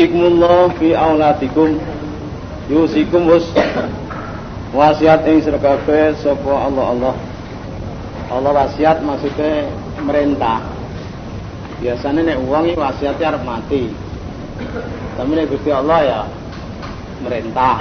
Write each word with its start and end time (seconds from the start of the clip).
Yusikumullah 0.00 0.72
fi 0.80 0.96
auladikum. 0.96 1.76
Yusikum 2.72 3.28
us. 3.36 3.44
Wasiat 4.72 5.28
ing 5.28 5.44
sira 5.44 5.60
kabeh 5.60 6.16
sapa 6.24 6.48
Allah 6.56 6.84
Allah. 6.88 7.14
Allah 8.32 8.64
wasiat 8.64 9.04
maksudnya 9.04 9.68
merintah. 10.00 10.64
Biasanya 11.84 12.32
nek 12.32 12.40
uang 12.48 12.72
ini 12.72 12.80
wasiatnya 12.80 13.28
harus 13.28 13.44
mati. 13.44 13.92
Tapi 15.20 15.30
nek 15.36 15.52
Gusti 15.52 15.68
Allah 15.68 15.98
ya 16.00 16.20
merintah. 17.20 17.76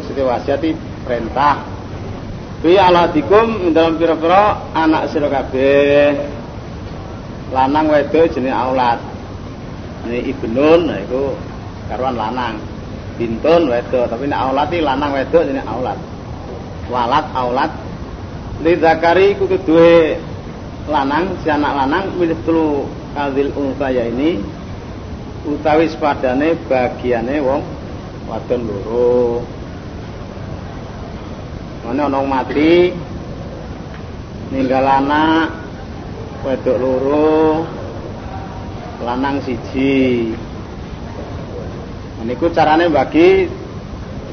Maksudnya 0.00 0.24
wasiat 0.32 0.64
perintah. 1.04 1.60
Bi 2.64 2.80
aladikum 2.80 3.76
dalam 3.76 4.00
pira-pira 4.00 4.64
anak 4.72 5.12
sira 5.12 5.28
lanang 7.52 7.92
wedok 7.92 8.32
jenenge 8.32 8.56
aulad 8.56 9.07
ini 10.08 10.32
ibnun 10.32 10.88
nah 10.88 10.98
itu 10.98 11.36
karuan 11.92 12.16
lanang. 12.16 12.56
Bintun 13.20 13.68
wedok. 13.68 14.08
Tapi 14.08 14.24
nek 14.26 14.40
aulad 14.40 14.68
iki 14.72 14.80
lanang 14.80 15.10
wedok 15.12 15.42
jenenge 15.44 15.68
aulad 15.68 15.98
walad 16.88 17.26
aulad 17.36 17.70
li 18.64 18.72
zakari 18.80 19.36
duwe 19.36 20.16
lanang 20.88 21.36
si 21.44 21.52
anak 21.52 21.72
lanang 21.84 22.04
milih 22.16 22.38
telu 22.48 22.88
kadil 23.12 23.52
unsaya 23.54 24.08
ini 24.08 24.40
utawi 25.44 25.86
sepadane 25.92 26.56
bagiane 26.66 27.36
wong 27.44 27.62
wadon 28.26 28.60
loro. 28.64 29.44
Mana 31.84 32.08
ana 32.08 32.20
mati 32.24 32.92
ninggal 34.52 34.84
anak 34.88 35.52
wedok 36.44 36.76
loro 36.80 37.77
lanang 39.02 39.38
siji. 39.42 40.34
Niku 42.26 42.50
carane 42.50 42.90
bagi 42.90 43.46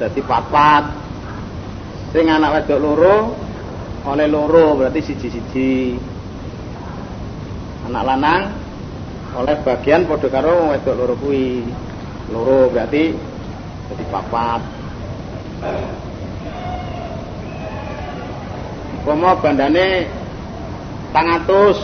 dadi 0.02 0.22
papat. 0.26 0.84
Sing 2.12 2.28
anak 2.28 2.64
wedok 2.64 2.80
loro 2.82 3.18
oleh 4.10 4.28
loro 4.28 4.76
berarti 4.76 5.00
siji-siji. 5.06 5.96
Anak 7.88 8.04
lanang 8.04 8.42
oleh 9.36 9.56
bagian 9.64 10.10
padha 10.10 10.28
karo 10.28 10.74
wedok 10.74 10.96
loro 10.98 11.14
kuwi. 11.20 11.64
Loro 12.34 12.68
berarti 12.74 13.14
jadi 13.94 14.06
papat. 14.10 14.62
Umpama 19.06 19.38
bandane 19.38 20.10
tangatus 21.14 21.78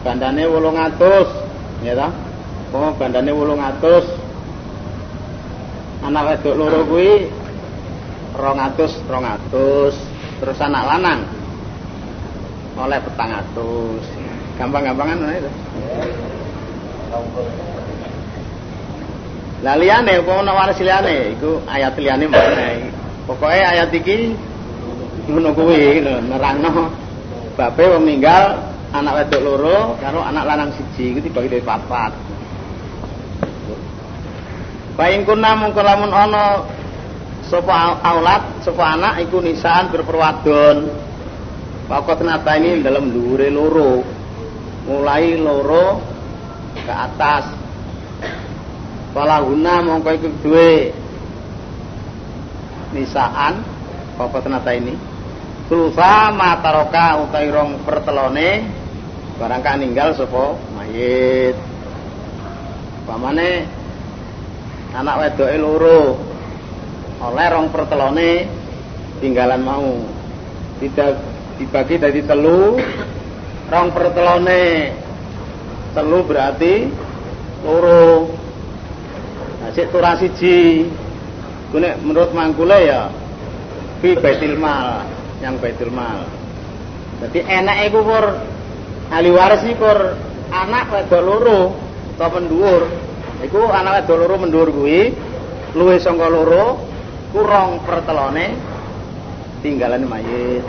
bandane 0.00 0.48
wolong 0.48 0.80
atus 0.80 1.47
ya 1.82 1.94
ta 1.94 2.08
Umpama 2.68 2.92
bandane 3.00 3.32
wolong 3.32 3.64
atus. 3.64 4.04
Anak 6.04 6.36
wedok 6.36 6.54
loro 6.60 6.84
kuwi 6.84 7.32
rong 8.36 8.60
atus 8.60 8.92
rong 9.08 9.24
atus. 9.24 9.96
Terus 10.36 10.58
anak 10.60 10.84
lanang 10.84 11.24
oleh 12.76 13.00
petang 13.00 13.32
atus. 13.40 14.04
Gampang-gampangan 14.60 15.16
mana 15.16 15.34
itu 15.40 15.50
lah 19.58 19.74
liyane 19.74 20.22
apa 20.22 20.32
ana 20.38 20.54
waris 20.54 20.78
liyane 20.78 21.34
iku 21.34 21.58
ayat 21.66 21.98
liyane 21.98 22.30
mana 22.30 22.78
pokoke 23.26 23.58
ayat 23.58 23.90
iki 23.90 24.38
ngono 25.26 25.50
kuwi 25.50 25.98
nerangno. 26.04 26.94
Babe 27.58 27.90
wong 27.90 28.06
anak 28.92 29.12
wedok 29.24 29.40
loro 29.44 29.78
karo 30.00 30.24
anak 30.24 30.44
lanang 30.48 30.70
siji 30.72 31.12
iku 31.12 31.20
dibagi 31.20 31.48
dadi 31.52 31.64
papat. 31.64 32.12
Baing 34.96 35.22
kuna 35.28 35.54
mungko 35.54 35.80
lamun 35.84 36.10
ana 36.10 36.64
sapa 37.46 38.02
aulad 38.02 38.64
sapa 38.64 38.84
anak 38.98 39.14
iku 39.28 39.38
nisaan 39.44 39.92
berperwadon. 39.92 40.88
Pokok 41.88 42.20
nata 42.20 42.52
ini 42.60 42.84
dalam 42.84 43.08
dhuwure 43.08 43.48
loro. 43.48 44.04
Mulai 44.88 45.36
loro 45.40 46.00
ke 46.84 46.92
atas. 46.92 47.44
Falahuna 49.12 49.80
mongko 49.84 50.08
iku 50.16 50.28
duwe 50.44 50.72
nisaan 52.92 53.60
pokok 54.16 54.48
nata 54.48 54.72
ini 54.76 55.07
Sulsa 55.68 56.32
mataroka 56.32 57.28
utai 57.28 57.52
rong 57.52 57.84
pertelone 57.84 58.64
barang 59.36 59.60
ninggal 59.84 60.16
sapa 60.16 60.56
mayit. 60.72 61.52
Pamane 63.04 63.68
anak 64.96 65.16
wedoke 65.20 65.56
loro 65.60 66.00
oleh 67.20 67.46
rong 67.52 67.68
pertelone 67.68 68.48
tinggalan 69.20 69.60
mau. 69.60 69.92
Tidak 70.80 71.12
dibagi 71.60 72.00
dari 72.00 72.24
telu 72.24 72.80
rong 73.68 73.88
pertelone 73.92 74.64
telu 75.92 76.18
berarti 76.24 76.88
loro. 77.60 78.32
Nah 79.60 79.70
turah 79.76 80.16
siji. 80.16 80.88
Menurut 81.76 82.32
mangkule 82.32 82.88
ya 82.88 83.12
fi 84.00 84.16
baitul 84.16 84.56
mal 84.56 85.17
yang 85.44 85.58
baitul 85.58 85.90
mal 85.90 86.26
jadi 87.24 87.62
enak 87.62 87.76
iku 87.90 87.98
kur 88.02 88.26
ahli 89.10 89.30
waris 89.32 89.62
kur 89.78 89.98
anak 90.50 90.90
wedok 90.90 91.22
loro 91.22 91.60
atau 92.18 92.28
penduur 92.34 92.82
iku 93.42 93.70
anak 93.70 94.02
wedok 94.02 94.16
loro 94.24 94.34
mendur 94.38 94.68
luwih 94.70 95.98
sangka 96.00 96.26
loro 96.30 96.82
kurang 97.34 97.84
pertelone 97.84 98.56
tinggalan 99.60 100.06
mayit 100.06 100.64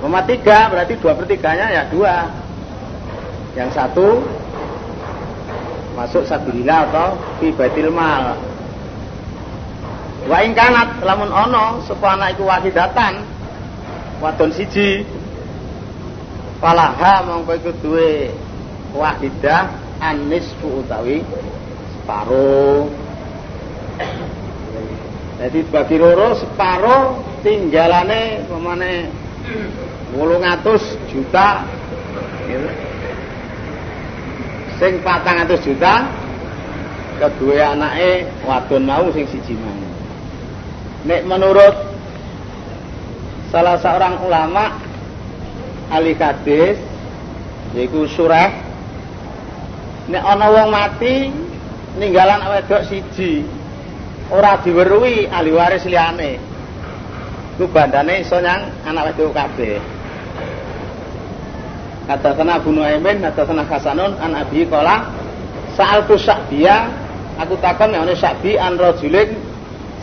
Koma 0.00 0.22
tiga 0.28 0.68
berarti 0.68 0.94
dua 1.00 1.16
pertiganya 1.16 1.72
ya 1.72 1.82
dua. 1.88 2.28
Yang 3.56 3.70
satu 3.72 4.20
masuk 5.96 6.28
sabilillah 6.28 6.92
atau 6.92 7.16
fi 7.40 7.48
baitil 7.56 7.88
mal. 7.88 8.36
Wa 10.28 10.44
ing 10.44 10.52
kanat 10.52 11.00
lamun 11.00 11.32
ono 11.32 11.80
sapa 11.88 12.18
anak 12.18 12.36
iku 12.36 12.44
wahidatan 12.44 13.24
wadon 14.22 14.50
siji. 14.52 15.04
Falaha 16.56 17.20
mongko 17.28 17.52
iku 17.60 17.70
duwe 17.84 18.32
wahidah 18.96 19.76
anisfu 20.00 20.80
utawi 20.84 21.20
separo. 21.92 22.88
Jadi 25.36 25.60
bagi 25.68 25.96
loro 26.00 26.32
separo 26.32 27.20
tinggalane 27.44 28.48
pemane 28.48 29.12
wolung 30.16 30.42
atus 30.42 30.96
juta 31.12 31.62
sing 34.80 35.00
patang 35.04 35.44
atus 35.44 35.60
juta 35.64 36.08
kedua 37.16 37.72
anake 37.76 38.28
wadon 38.44 38.84
mau 38.84 39.08
sing 39.12 39.24
siji 39.28 39.56
mau 39.56 39.76
nek 41.08 41.20
menurut 41.24 41.95
salah 43.56 43.80
seorang 43.80 44.20
ulama 44.20 44.76
ahli 45.88 46.12
hadis 46.12 46.76
yaitu 47.72 48.04
surah 48.04 48.52
nek 50.12 50.20
ana 50.20 50.46
wong 50.52 50.68
mati 50.68 51.32
ninggalan 51.96 52.44
wedok 52.52 52.84
siji 52.84 53.48
ora 54.28 54.60
diweruhi 54.60 55.32
ahli 55.32 55.56
waris 55.56 55.88
liyane. 55.88 56.36
Ku 57.56 57.64
bandane 57.72 58.20
iso 58.20 58.36
nyang 58.44 58.68
anak 58.84 59.16
wedok 59.16 59.32
kabeh. 59.32 59.80
Kata 62.12 62.36
sana 62.36 62.60
Abu 62.60 62.76
Nuaimin, 62.76 63.24
kata 63.24 63.48
sana 63.48 63.64
Hasanun, 63.64 64.20
an 64.20 64.36
Abi 64.36 64.68
Kola, 64.68 65.10
saat 65.74 66.06
tu 66.06 66.14
Sa'biya, 66.14 66.86
aku 67.40 67.58
takkan 67.58 67.90
yang 67.90 68.06
ini 68.06 68.14
Sa'bi 68.14 68.54
an 68.54 68.78
rojulin, 68.78 69.34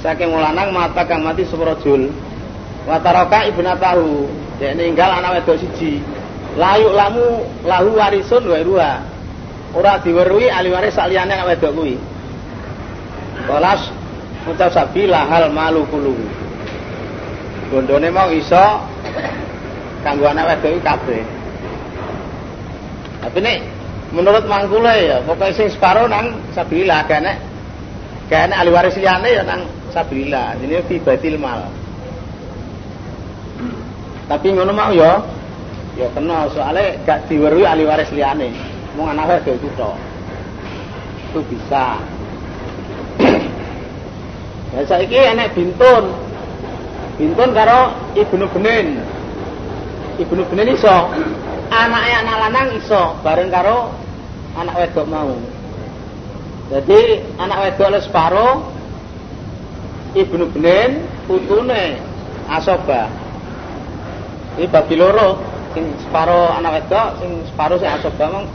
saking 0.04 0.34
mulanang 0.34 0.76
mata 0.76 1.06
mati 1.22 1.48
seprojul. 1.48 2.33
Wataroka 2.84 3.48
ibnatahu, 3.48 4.28
dia 4.60 4.76
ninggal 4.76 5.24
anak 5.24 5.40
wedok 5.40 5.56
siji. 5.64 6.04
Layu 6.60 6.92
lamu 6.92 7.48
lahu 7.64 7.96
warisun 7.96 8.44
wa 8.44 8.60
ruha. 8.60 8.94
Ora 9.74 9.98
diwerui 10.04 10.52
ahli 10.52 10.70
waris 10.70 10.94
saliyane 10.94 11.32
anak 11.34 11.56
wedok 11.56 11.72
kuwi. 11.74 11.96
Kolas 13.48 13.88
ucap 14.46 14.70
Sa'bi 14.76 15.08
lahal 15.08 15.48
malu 15.50 15.88
kulu. 15.88 16.14
Gondone 17.72 18.12
mau 18.12 18.28
iso 18.30 18.84
kanggo 20.04 20.28
anak 20.28 20.60
wedok 20.60 20.84
kabeh. 20.84 21.24
Tapi 23.24 23.40
nek 23.40 23.58
menurut 24.12 24.44
mangkule 24.46 24.94
ya 25.08 25.18
pokoknya 25.24 25.56
sing 25.56 25.72
separo 25.72 26.06
nang 26.06 26.38
sabilillah 26.52 27.08
kene 27.08 27.34
kene 28.28 28.54
ahli 28.54 28.70
waris 28.70 29.00
liyane 29.00 29.32
ya 29.32 29.42
nang 29.48 29.64
sabilillah. 29.96 30.60
Ini 30.60 30.84
fi 30.86 31.00
batil 31.00 31.40
mal. 31.40 31.83
Tapi 34.28 34.48
ngono 34.56 34.72
mau 34.72 34.92
ya 34.96 35.20
ya 35.94 36.08
kena 36.16 36.50
soalnya 36.50 36.98
gak 37.06 37.30
diweruhi 37.30 37.68
ahli 37.68 37.84
waris 37.86 38.10
liyane. 38.16 38.50
Mung 38.94 39.10
anak 39.10 39.42
wedok 39.42 39.58
itu 39.58 39.70
tok. 39.74 39.98
itu 41.34 41.42
bisa. 41.50 41.98
Ya 44.74 44.82
saiki 44.86 45.18
enek 45.18 45.58
bintun. 45.58 46.14
Bintun 47.18 47.50
karo 47.58 47.94
ibnu 48.14 48.46
benin. 48.54 49.02
Ibnu 50.22 50.46
benin 50.46 50.78
iso. 50.78 51.10
Anaknya 51.74 52.22
anak 52.22 52.38
lanang 52.38 52.70
iso 52.78 53.18
bareng 53.26 53.50
karo 53.50 53.90
anak 54.54 54.78
wedok 54.78 55.10
mau. 55.10 55.34
Jadi 56.70 57.22
anak 57.42 57.58
wedok 57.66 57.90
oleh 57.90 58.02
separo 58.06 58.50
ibnu 60.14 60.54
benin 60.54 61.02
putune 61.26 61.98
asoba. 62.46 63.23
Ini 64.54 64.70
bagi 64.70 64.94
loro 64.94 65.42
sing 65.74 65.98
separo 66.06 66.54
anak 66.54 66.86
wedok, 66.86 67.08
sing 67.18 67.32
separo 67.50 67.76
sing 67.82 67.90
asoba 67.90 68.26
mong 68.30 68.46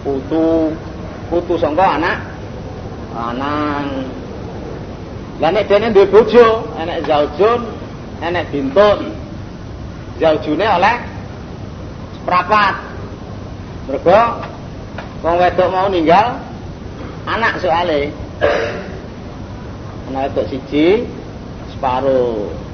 putu 0.00 0.72
putu 1.28 1.60
sangka 1.60 2.00
anak 2.00 2.16
lanang. 3.12 4.08
Lah 5.38 5.50
nek 5.54 5.70
dene 5.70 5.94
duwe 5.94 6.10
bojo, 6.10 6.66
enek 6.80 7.06
zaujun, 7.06 7.60
enek 8.24 8.48
bintun. 8.50 9.14
Zaujune 10.18 10.66
oleh 10.66 10.96
seprapat. 12.18 12.74
Mergo 13.86 14.20
wong 15.22 15.36
wedok 15.38 15.68
mau 15.70 15.86
ninggal 15.86 16.42
anak 17.28 17.62
soale. 17.62 18.10
Anak 20.10 20.32
wedok 20.32 20.48
siji 20.50 21.06
separuh. 21.70 22.67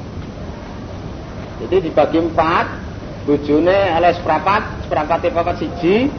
Jadi 1.65 1.89
dibagi 1.89 2.21
empat, 2.21 2.67
bojone 3.25 3.97
oleh 3.97 4.13
seprapat, 4.13 4.85
seprapate 4.85 5.33
papat 5.33 5.65
siji, 5.65 6.13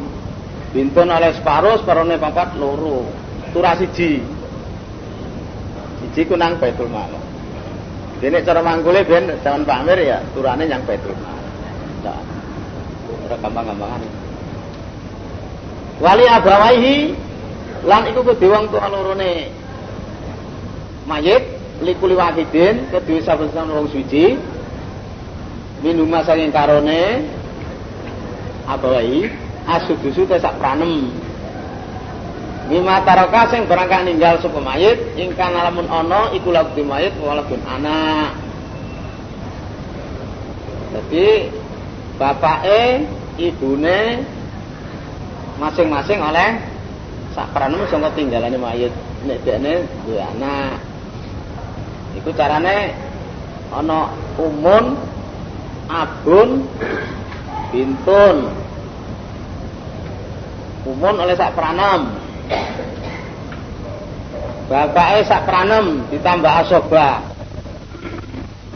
bintun 0.74 1.14
oleh 1.14 1.38
separuh, 1.38 1.78
separuhnya 1.86 2.18
papat 2.18 2.58
loro. 2.58 3.06
Turah 3.54 3.78
siji. 3.78 4.26
Siji 6.02 6.22
ku 6.26 6.34
nang 6.34 6.58
Baitul 6.58 6.90
Mal. 6.90 7.14
Dene 8.18 8.42
cara 8.42 8.66
mangkule 8.66 9.06
ben 9.06 9.38
jaman 9.46 9.62
Pak 9.70 9.86
ya 10.02 10.18
turane 10.34 10.66
yang 10.66 10.82
Baitul 10.82 11.14
Mal. 11.14 11.38
Nah, 12.02 12.22
ora 13.30 13.38
gampang-gampangan. 13.38 14.02
Wali 16.02 16.26
abawaihi 16.26 16.98
lan 17.86 18.10
iku 18.10 18.26
kudu 18.26 18.50
wong 18.50 18.68
tuwa 18.74 18.90
lorone 18.92 19.48
mayit 21.06 21.44
likuli 21.86 22.18
wahidin 22.18 22.90
kedue 22.92 23.22
saben-saben 23.22 23.72
wong 23.72 23.88
suci 23.94 24.36
minuma 25.86 26.26
saking 26.26 26.50
karone 26.50 27.30
abawai 28.66 29.30
asudusu 29.70 30.26
tesak 30.26 30.58
pranem 30.58 31.14
Mima 32.66 32.98
taraka 33.06 33.54
sing 33.54 33.70
berangkat 33.70 34.10
ninggal 34.10 34.42
sapa 34.42 34.58
mayit 34.58 34.98
ingkang 35.22 35.54
lamun 35.54 35.86
ana 35.86 36.34
iku 36.34 36.50
lagu 36.50 36.74
mayit 36.82 37.14
walaupun 37.22 37.62
anak. 37.62 38.34
Jadi 40.90 41.54
bapake, 42.18 43.06
ibune 43.38 44.26
masing-masing 45.62 46.18
oleh 46.26 46.58
sak 47.38 47.54
pranem 47.54 47.86
sangka 47.86 48.10
tinggalane 48.18 48.58
mayit. 48.58 48.90
Nek 49.30 49.46
dekne 49.46 49.86
duwe 50.10 50.26
anak. 50.26 50.82
Iku 52.18 52.34
carane 52.34 52.98
ana 53.70 54.10
umun, 54.42 54.98
abun, 55.90 56.66
bintun. 57.74 58.38
Umun 60.86 61.16
oleh 61.18 61.34
sak 61.34 61.58
pranem. 61.58 62.14
Bapake 64.70 65.26
sak 65.26 65.46
pranem 65.50 66.06
ditambah 66.14 66.54
asoba. 66.66 67.22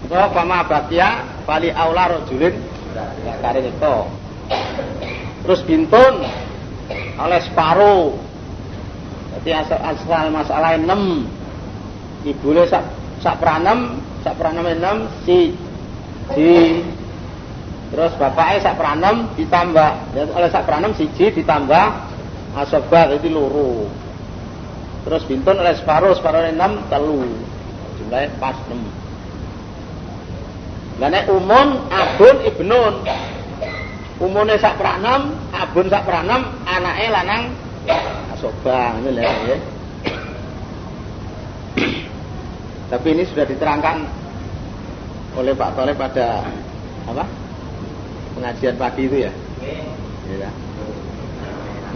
Wa 0.09 0.25
pama 0.33 0.65
bakia 0.65 1.21
bali 1.45 1.69
aula 1.69 2.17
rajulin 2.17 2.57
kare 3.41 3.61
itu. 3.61 3.95
Terus 5.45 5.61
bintun 5.65 6.25
oleh 7.21 7.39
separuh. 7.45 8.17
Jadi 9.39 9.49
asal, 9.53 9.79
asal 9.85 10.25
masalah 10.33 10.73
6. 10.81 12.27
Ibune 12.27 12.65
sak 12.67 12.83
sak 13.21 13.39
pranem, 13.39 14.01
sak 14.25 14.35
pranem 14.35 14.65
6 14.65 15.23
si 15.23 15.53
si 16.35 16.49
Terus 17.89 18.13
bapaknya 18.21 18.61
sak 18.61 18.77
pranem 18.77 19.33
ditambah 19.33 19.89
oleh 20.13 20.49
sak 20.53 20.65
pranem 20.69 20.93
siji 20.93 21.33
ditambah 21.33 21.85
asoba 22.53 23.09
jadi 23.17 23.29
loro. 23.33 23.89
Terus 25.07 25.25
bintun 25.25 25.57
oleh 25.57 25.73
separuh, 25.73 26.13
separuh 26.13 26.45
enam 26.53 26.85
telu. 26.91 27.25
Jumlahnya 27.97 28.29
pas 28.37 28.57
enam. 28.69 28.81
Lah 30.99 31.23
umun 31.31 31.67
abun 31.89 32.35
ibnun. 32.45 32.95
Umune 34.19 34.59
sak 34.59 34.75
pranam, 34.75 35.31
abun 35.55 35.87
sak 35.87 36.03
pranam, 36.03 36.59
anake 36.67 37.07
lanang 37.07 37.55
asobang 38.35 38.99
ini 39.01 39.15
lah 39.15 39.23
ya. 39.47 39.57
Tapi 42.89 43.07
ini 43.15 43.23
sudah 43.23 43.45
diterangkan 43.47 44.03
oleh 45.39 45.53
Pak 45.55 45.71
Toleh 45.77 45.95
pada 45.95 46.43
apa? 47.07 47.48
Pengajian 48.39 48.79
pagi 48.79 49.03
itu 49.03 49.27
ya. 49.27 49.31
Ya. 50.31 50.47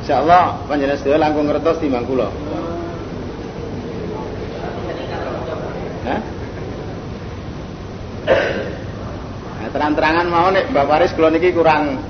Insya 0.03 0.19
Allah 0.19 0.59
panjenengan 0.67 0.99
sedaya 0.99 1.23
langkung 1.23 1.47
ngertos 1.47 1.79
di 1.79 1.87
kula. 1.87 2.27
Nah, 6.03 6.19
terang-terangan 9.71 10.27
mau 10.27 10.51
nih 10.51 10.67
Mbak 10.67 10.85
Faris 10.91 11.15
kula 11.15 11.31
niki 11.31 11.55
kurang 11.55 12.03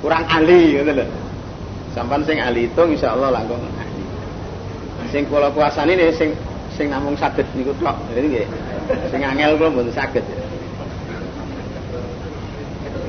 kurang 0.00 0.24
ahli 0.24 0.80
gitu 0.80 0.96
loh. 0.96 1.04
Sampan 1.92 2.24
sing 2.24 2.40
ahli 2.40 2.64
itu 2.64 2.82
Allah 3.04 3.28
langkung 3.28 3.60
ahli. 3.60 4.04
Sing 5.12 5.28
kula 5.28 5.52
kuasani 5.52 6.00
nih 6.00 6.16
sing 6.16 6.32
sing 6.72 6.88
namung 6.88 7.12
saged 7.20 7.44
niku 7.52 7.76
tok. 7.76 8.00
Jadi. 8.16 8.48
Sing 9.12 9.20
angel 9.20 9.60
kula 9.60 9.68
mboten 9.68 9.92
saged. 9.92 10.24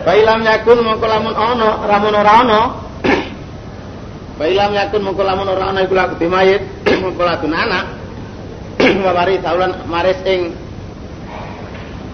Bailam 0.00 0.40
yakun 0.46 0.78
mongko 0.86 1.06
lamun 1.10 1.34
ana, 1.34 1.82
ramun 1.84 2.14
ora 2.14 2.32
ana. 2.46 2.60
Bailam 4.38 4.70
yakun 4.72 5.02
mongko 5.02 5.22
lamun 5.26 5.50
ora 5.50 5.74
ana 5.74 5.82
iku 5.82 5.98
laku 5.98 6.14
mayit, 6.30 6.62
mongko 7.02 7.22
laku 7.26 7.50
anak. 7.50 7.86
Mawari 8.80 9.36
taulan 9.44 9.84
maris 9.90 10.16
ing 10.24 10.54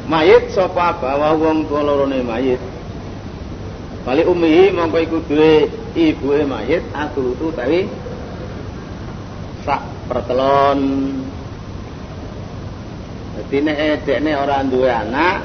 mayit 0.08 0.50
sapa 0.56 0.96
bawa 0.98 1.36
wong 1.36 1.68
tuwa 1.68 1.84
lorone 1.84 2.24
mayit. 2.24 2.58
Bali 4.08 4.24
umihi 4.24 4.72
mongko 4.72 4.98
iku 5.04 5.20
duwe 5.28 5.68
ibuke 5.92 6.48
mayit 6.48 6.82
aku 6.96 7.36
tu 7.38 7.52
tawi 7.52 7.84
sak 9.66 9.82
pertelon 10.06 10.78
Dadi 13.36 13.58
nek 13.60 14.08
dekne 14.08 14.32
ora 14.32 14.64
duwe 14.64 14.88
anak, 14.88 15.44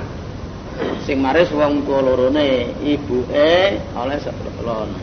sing 1.04 1.20
maris 1.20 1.52
wong 1.52 1.84
tuwa 1.84 2.00
lorone 2.08 2.72
ibuke 2.80 3.84
oleh 4.00 4.18
sepertelon. 4.24 4.96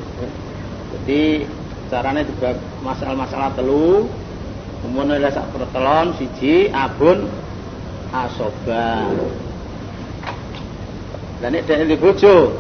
Jadi 0.97 1.45
carane 1.93 2.25
juga 2.25 2.57
masalah-masalah 2.81 3.53
telu 3.61 4.09
umumnya 4.89 5.21
oleh 5.21 5.33
sak 5.37 5.53
pertelon 5.53 6.17
siji 6.17 6.73
abun 6.73 7.29
asoba. 8.09 9.05
Dan 11.45 11.55
ini 11.55 11.69
dari 11.69 11.97
bojo 12.01 12.57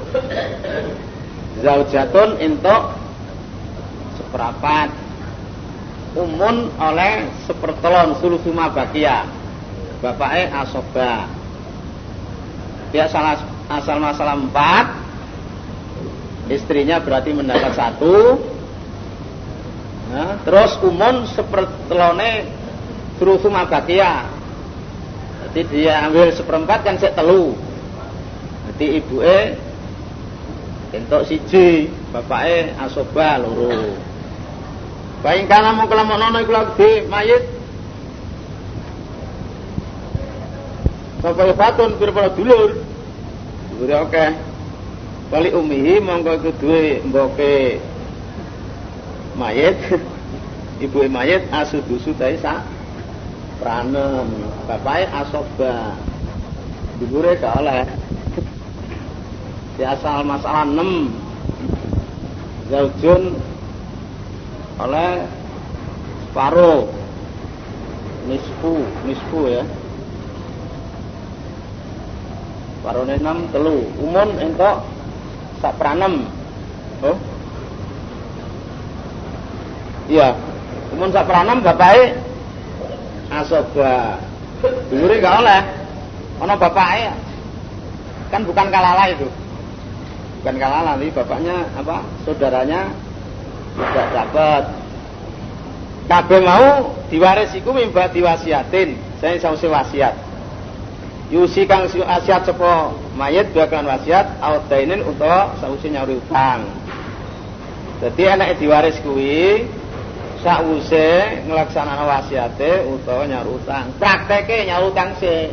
zaujatun 1.64 2.36
entuk 2.36 2.82
seperapat 4.20 4.92
umun 6.20 6.68
oleh 6.76 7.32
sepertelon 7.48 8.12
sulusuma 8.20 8.70
bakia 8.70 9.37
bapaknya 10.00 10.64
asoba. 10.64 11.26
Dia 12.94 13.06
salah 13.10 13.38
asal 13.68 13.96
masalah 14.00 14.34
empat. 14.38 14.86
Istrinya 16.48 16.96
berarti 17.04 17.36
mendapat 17.36 17.76
satu. 17.76 18.40
Nah, 20.08 20.40
terus 20.40 20.80
umun 20.80 21.28
sepertelone 21.28 22.48
terus 23.20 23.44
bakia 23.44 24.38
jadi 25.48 25.60
dia 25.72 25.94
ambil 26.04 26.28
seperempat 26.28 26.84
kan 26.84 26.94
saya 27.00 27.16
telu. 27.16 27.56
Jadi 28.68 29.00
ibu 29.00 29.24
e 29.24 29.56
entuk 30.92 31.24
siji 31.24 31.88
bapaknya 32.12 32.76
asoba 32.84 33.40
loro. 33.40 33.96
Baik 35.24 35.50
kana 35.50 35.74
mau 35.74 35.90
kelamak 35.90 36.14
nono 36.20 36.38
iku 36.44 36.52
lagi 36.54 36.90
mayit 37.10 37.57
Sampai 41.18 41.50
fatun 41.58 41.98
pira-pira 41.98 42.30
dulur. 42.30 42.78
Dulure 43.74 43.96
oke. 44.06 44.26
Wali 45.34 45.50
umihi 45.50 45.98
mongko 45.98 46.30
iku 46.38 46.50
duwe 46.62 47.02
mboke 47.10 47.82
mayit. 49.34 49.74
Ibu 50.84 51.10
mayit 51.10 51.42
asudusu 51.50 52.14
dai 52.14 52.38
sak 52.38 52.62
pranem. 53.58 54.30
Bapake 54.70 55.10
asoba. 55.10 55.98
Dibure 57.02 57.34
gak 57.34 57.66
oleh. 57.66 57.82
Di 59.74 59.82
asal 59.86 60.22
masalah 60.22 60.66
6 60.70 62.70
zaujun 62.70 63.34
oleh 64.78 65.26
separuh. 66.30 66.86
Nisfu 68.30 68.86
nisfu 69.02 69.50
ya 69.50 69.66
separuhnya 72.88 73.20
6 73.20 73.52
telu. 73.52 73.84
Umun 74.00 74.28
entok 74.40 74.80
sak 75.60 75.76
pranem 75.76 76.24
oh. 77.04 77.20
Iya. 80.08 80.32
Umun 80.96 81.12
sak 81.12 81.28
pranem 81.28 81.60
bapake 81.60 82.16
asoba. 83.28 84.16
Dulure 84.88 85.20
gak 85.20 85.36
oleh. 85.44 85.60
Ana 86.40 86.56
bapake 86.56 87.12
kan 88.32 88.40
bukan 88.48 88.72
kalala 88.72 89.04
itu. 89.12 89.28
Bukan 90.40 90.56
kalala 90.56 90.96
nih 90.96 91.12
bapaknya 91.12 91.68
apa 91.76 92.00
saudaranya 92.24 92.88
tidak 93.76 94.06
dapat. 94.16 94.64
Kabeh 96.08 96.40
mau 96.40 96.96
diwaris 97.12 97.52
iku 97.52 97.76
mimba 97.76 98.08
diwasiatin. 98.08 98.96
Saya 99.20 99.36
sausi 99.36 99.68
wasiat 99.68 100.27
yusi 101.28 101.68
kang 101.68 101.84
wasiat 101.84 102.48
sapa 102.48 102.96
mayit 103.12 103.52
bakal 103.52 103.84
wasiat 103.84 104.40
audainin 104.40 105.04
utawa 105.04 105.52
sausi 105.60 105.92
nyauri 105.92 106.16
utang. 106.16 106.64
Jadi 108.00 108.22
anak 108.30 108.56
diwaris 108.56 108.96
kuwi 109.04 109.68
sakwuse 110.40 111.44
nglaksanakno 111.44 112.04
wasiate 112.08 112.88
utawa 112.88 113.28
nyaur 113.28 113.60
utang. 113.60 113.92
Prakteke 114.00 114.64
nyaur 114.64 114.88
utang 114.88 115.20
sih 115.20 115.52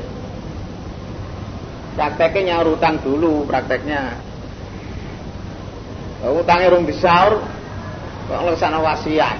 prakteknya 1.99 2.55
nyaur 2.55 2.79
utang 2.79 3.03
dulu 3.03 3.43
prakteknya. 3.43 4.15
Utangnya 6.23 6.71
rung 6.71 6.87
disaur 6.87 7.43
kok 8.31 8.39
nglaksanakno 8.39 8.79
wasiat? 8.79 9.37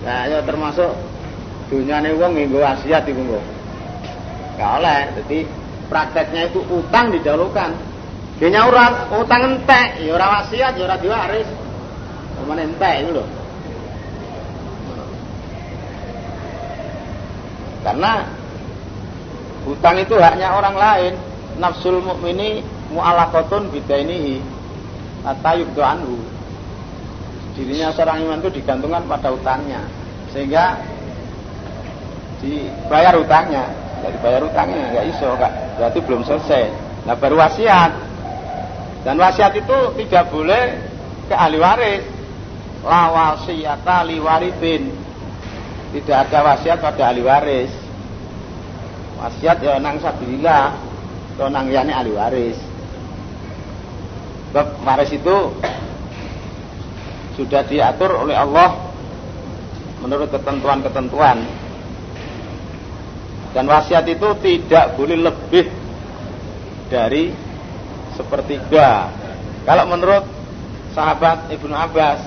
Nah 0.00 0.24
ya 0.32 0.40
termasuk 0.48 0.96
dunyane 1.68 2.16
wong 2.16 2.40
nggo 2.40 2.64
wasiat 2.64 3.04
iku 3.04 3.20
kok 3.36 3.59
Gak 4.60 4.72
oleh. 4.84 5.00
Jadi 5.16 5.38
prakteknya 5.88 6.52
itu 6.52 6.60
utang 6.68 7.08
didahulukan. 7.16 7.72
Dia 8.36 8.60
ora 8.64 9.08
utang 9.16 9.56
entek, 9.56 10.04
ya 10.04 10.16
ora 10.16 10.40
wasiat, 10.40 10.76
ya 10.76 10.84
ora 10.84 10.96
diwaris. 11.00 11.48
Cuman 12.36 12.60
entek 12.60 12.94
itu 13.04 13.10
loh. 13.16 13.28
Karena 17.80 18.28
hutang 19.64 19.96
itu 19.96 20.14
haknya 20.20 20.52
orang 20.52 20.76
lain. 20.76 21.14
Nafsul 21.56 22.00
mukmini 22.00 22.64
mu'alaqatun 22.92 23.72
bidainihi 23.72 24.40
atau 25.24 25.54
yubdu 25.60 25.80
anhu. 25.84 26.16
Dirinya 27.56 27.92
seorang 27.92 28.24
iman 28.24 28.40
itu 28.40 28.60
digantungkan 28.60 29.04
pada 29.04 29.28
hutangnya. 29.32 29.84
Sehingga 30.32 30.80
dibayar 32.40 33.20
hutangnya 33.20 33.79
nggak 34.00 34.12
dibayar 34.16 34.42
utangnya 34.44 34.84
nggak 34.96 35.06
iso 35.12 35.28
kak. 35.36 35.52
Berarti 35.76 35.98
belum 36.00 36.22
selesai. 36.24 36.62
Nah 37.04 37.16
baru 37.16 37.36
wasiat. 37.40 37.92
Dan 39.04 39.16
wasiat 39.16 39.52
itu 39.56 39.78
tidak 40.04 40.28
boleh 40.28 40.64
ke 41.28 41.34
ahli 41.36 41.58
waris. 41.60 42.04
La 42.80 43.12
wasiata 43.12 44.08
li 44.08 44.16
warithin 44.16 44.88
tidak 45.90 46.30
ada 46.30 46.38
wasiat 46.54 46.78
pada 46.80 47.12
ahli 47.12 47.22
waris. 47.22 47.72
Wasiat 49.20 49.60
ya 49.60 49.76
nang 49.76 50.00
sabilillah 50.00 50.72
atau 51.36 51.52
nang 51.52 51.68
yani 51.68 51.92
ahli 51.92 52.12
waris. 52.16 52.58
Sebab 54.50 54.66
waris 54.82 55.12
itu 55.12 55.36
sudah 57.38 57.62
diatur 57.64 58.26
oleh 58.26 58.36
Allah 58.36 58.90
menurut 60.00 60.32
ketentuan-ketentuan 60.32 61.44
dan 63.50 63.66
wasiat 63.66 64.06
itu 64.06 64.28
tidak 64.38 64.94
boleh 64.94 65.18
lebih 65.18 65.66
dari 66.86 67.34
sepertiga. 68.14 69.10
Kalau 69.66 69.84
menurut 69.90 70.24
sahabat 70.94 71.50
Ibnu 71.50 71.74
Abbas, 71.74 72.22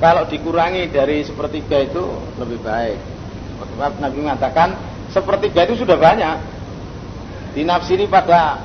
kalau 0.00 0.28
dikurangi 0.28 0.92
dari 0.92 1.24
sepertiga 1.24 1.80
itu 1.80 2.04
lebih 2.36 2.60
baik. 2.60 2.98
Sebab 3.74 3.92
Nabi 4.04 4.18
mengatakan 4.20 4.68
sepertiga 5.08 5.64
itu 5.64 5.80
sudah 5.80 5.96
banyak. 5.96 6.36
Dinafsiri 7.54 8.10
pada 8.10 8.58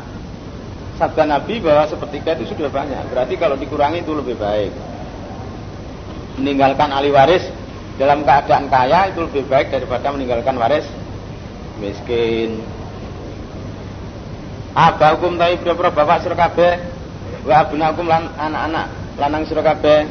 sabda 0.99 1.23
Nabi 1.23 1.63
bahwa 1.63 1.87
sepertiga 1.87 2.35
itu 2.35 2.51
sudah 2.51 2.67
banyak. 2.67 3.07
Berarti 3.13 3.39
kalau 3.39 3.55
dikurangi 3.55 4.03
itu 4.03 4.11
lebih 4.11 4.35
baik. 4.35 4.73
Meninggalkan 6.41 6.91
ahli 6.91 7.13
waris 7.13 7.45
dalam 7.95 8.23
keadaan 8.27 8.67
kaya 8.67 9.11
itu 9.11 9.23
lebih 9.23 9.43
baik 9.47 9.71
daripada 9.71 10.11
meninggalkan 10.11 10.55
waris 10.59 10.87
miskin. 11.79 12.59
Aba 14.77 15.17
hukum 15.17 15.35
tapi 15.35 15.57
pira-pira 15.59 15.89
bapak 15.89 16.21
sira 16.21 16.35
kabeh. 16.37 16.73
Wa 17.47 17.65
lan 17.71 18.31
anak-anak 18.35 18.87
lanang 19.17 19.43
sira 19.47 19.65
kabeh. 19.65 20.05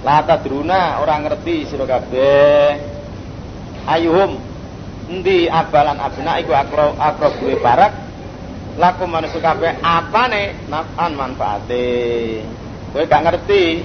La 0.00 0.24
tadruna 0.24 1.02
ora 1.04 1.20
ngerti 1.20 1.68
sira 1.68 1.84
kabeh. 1.84 2.80
Ayuhum 3.84 4.40
endi 5.10 5.50
abalan 5.50 5.98
abna 5.98 6.38
iku 6.38 6.54
akro 6.54 6.94
akro 6.96 7.28
gue 7.42 7.58
barak? 7.58 7.92
Laku 8.78 9.04
manusia 9.04 9.42
kabeh 9.42 9.82
apane? 9.82 10.56
Nafan 10.70 11.12
manfaate. 11.18 11.88
Kowe 12.94 13.04
gak 13.04 13.22
ngerti. 13.28 13.84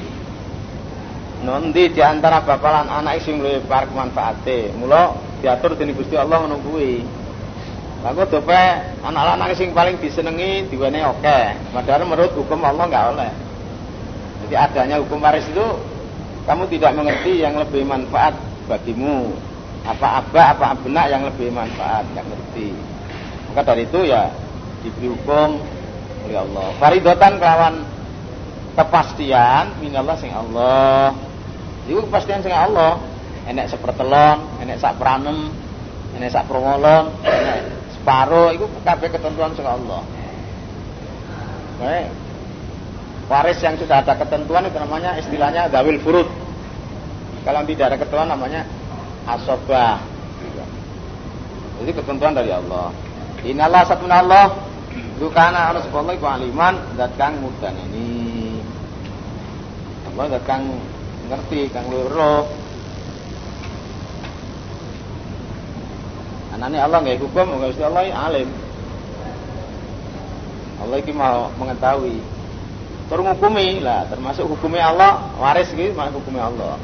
Nanti 1.45 1.93
di 1.93 2.01
antara 2.01 2.41
bapak 2.41 2.71
lan 2.71 2.87
anak 2.89 3.21
sing 3.21 3.37
luwih 3.37 3.59
parek 3.67 3.91
manfaate. 3.91 4.71
Mula 4.77 5.13
diatur 5.45 5.77
dening 5.77 5.93
Gusti 5.93 6.17
Allah 6.17 6.41
ngono 6.41 6.57
kuwi. 6.65 7.05
Aku 8.05 8.21
dope 8.29 8.61
anak 9.01 9.23
lanang 9.33 9.53
sing 9.53 9.73
paling 9.73 10.01
disenengi 10.01 10.65
diwane 10.69 11.05
oke. 11.05 11.37
Padahal 11.73 12.05
menurut 12.05 12.33
hukum 12.33 12.57
Allah 12.65 12.85
enggak 12.89 13.05
oleh. 13.13 13.31
Jadi 14.45 14.55
adanya 14.57 14.95
hukum 15.01 15.21
waris 15.21 15.45
itu 15.49 15.67
kamu 16.45 16.69
tidak 16.69 16.91
mengerti 16.97 17.41
yang 17.45 17.57
lebih 17.57 17.85
manfaat 17.85 18.33
bagimu. 18.65 19.33
Apa 19.85 20.21
abah, 20.21 20.57
apa 20.57 20.73
benak 20.81 21.13
yang 21.13 21.21
lebih 21.29 21.53
manfaat, 21.53 22.05
enggak 22.13 22.25
ngerti. 22.29 22.73
Maka 23.53 23.61
dari 23.73 23.85
itu 23.85 23.99
ya 24.05 24.29
diberi 24.81 25.13
hukum 25.13 25.61
oleh 26.29 26.37
Allah. 26.41 26.67
Faridotan 26.77 27.33
kelawan 27.41 27.75
kepastian 28.77 29.81
minallah 29.81 30.17
sing 30.19 30.29
Allah 30.35 31.15
Iku 31.85 32.09
kepastian 32.09 32.41
sing 32.41 32.53
Allah. 32.53 32.97
Enek 33.45 33.69
sepertelon, 33.69 34.57
enek 34.65 34.81
sak 34.81 34.97
pranem, 34.97 35.53
enek 36.17 36.33
sak 36.33 36.49
promolon, 36.49 37.13
enek 37.21 37.61
separo 37.93 38.53
iku 38.53 38.65
kabeh 38.85 39.09
ketentuan 39.09 39.53
sing 39.57 39.65
Allah. 39.65 40.01
Baik. 41.81 42.09
Waris 43.25 43.57
yang 43.65 43.73
sudah 43.81 44.05
ada 44.05 44.13
ketentuan 44.13 44.69
itu 44.69 44.77
namanya 44.77 45.17
istilahnya 45.17 45.65
dawil 45.73 45.97
furud. 46.01 46.29
Kalau 47.41 47.65
tidak 47.65 47.85
ada 47.89 47.97
ketentuan 47.97 48.29
namanya 48.29 48.61
asobah. 49.25 49.97
Jadi 51.81 51.91
ketentuan 51.91 52.37
dari 52.37 52.53
Allah. 52.53 52.93
Inilah 53.41 53.83
satu 53.89 54.05
Allah. 54.05 54.53
Itu 55.17 55.27
karena 55.31 55.71
Allah 55.71 55.83
wa 55.89 56.31
aliman 56.37 56.95
dat 56.95 57.17
kang 57.17 57.41
mudan 57.41 57.73
ini. 57.89 58.61
Allah 60.13 60.39
dat 60.39 60.43
kang 60.45 60.69
ngerti 61.27 61.73
kang 61.73 61.89
loro 61.89 62.47
anane 66.55 66.79
Allah 66.79 67.03
nggak 67.03 67.19
hukum 67.19 67.45
nggak 67.51 67.75
Gusti 67.75 67.83
Allah 67.83 68.07
alim. 68.15 68.49
Allah 70.79 70.97
ini 70.99 71.11
mau 71.11 71.51
mengetahui. 71.59 72.17
Hukumi 73.05 73.85
lah 73.85 74.09
termasuk 74.09 74.49
hukumnya 74.49 74.89
Allah 74.89 75.29
waris 75.37 75.69
gitu 75.69 75.93
masuk 75.93 76.25
hukumnya 76.25 76.49
Allah. 76.49 76.81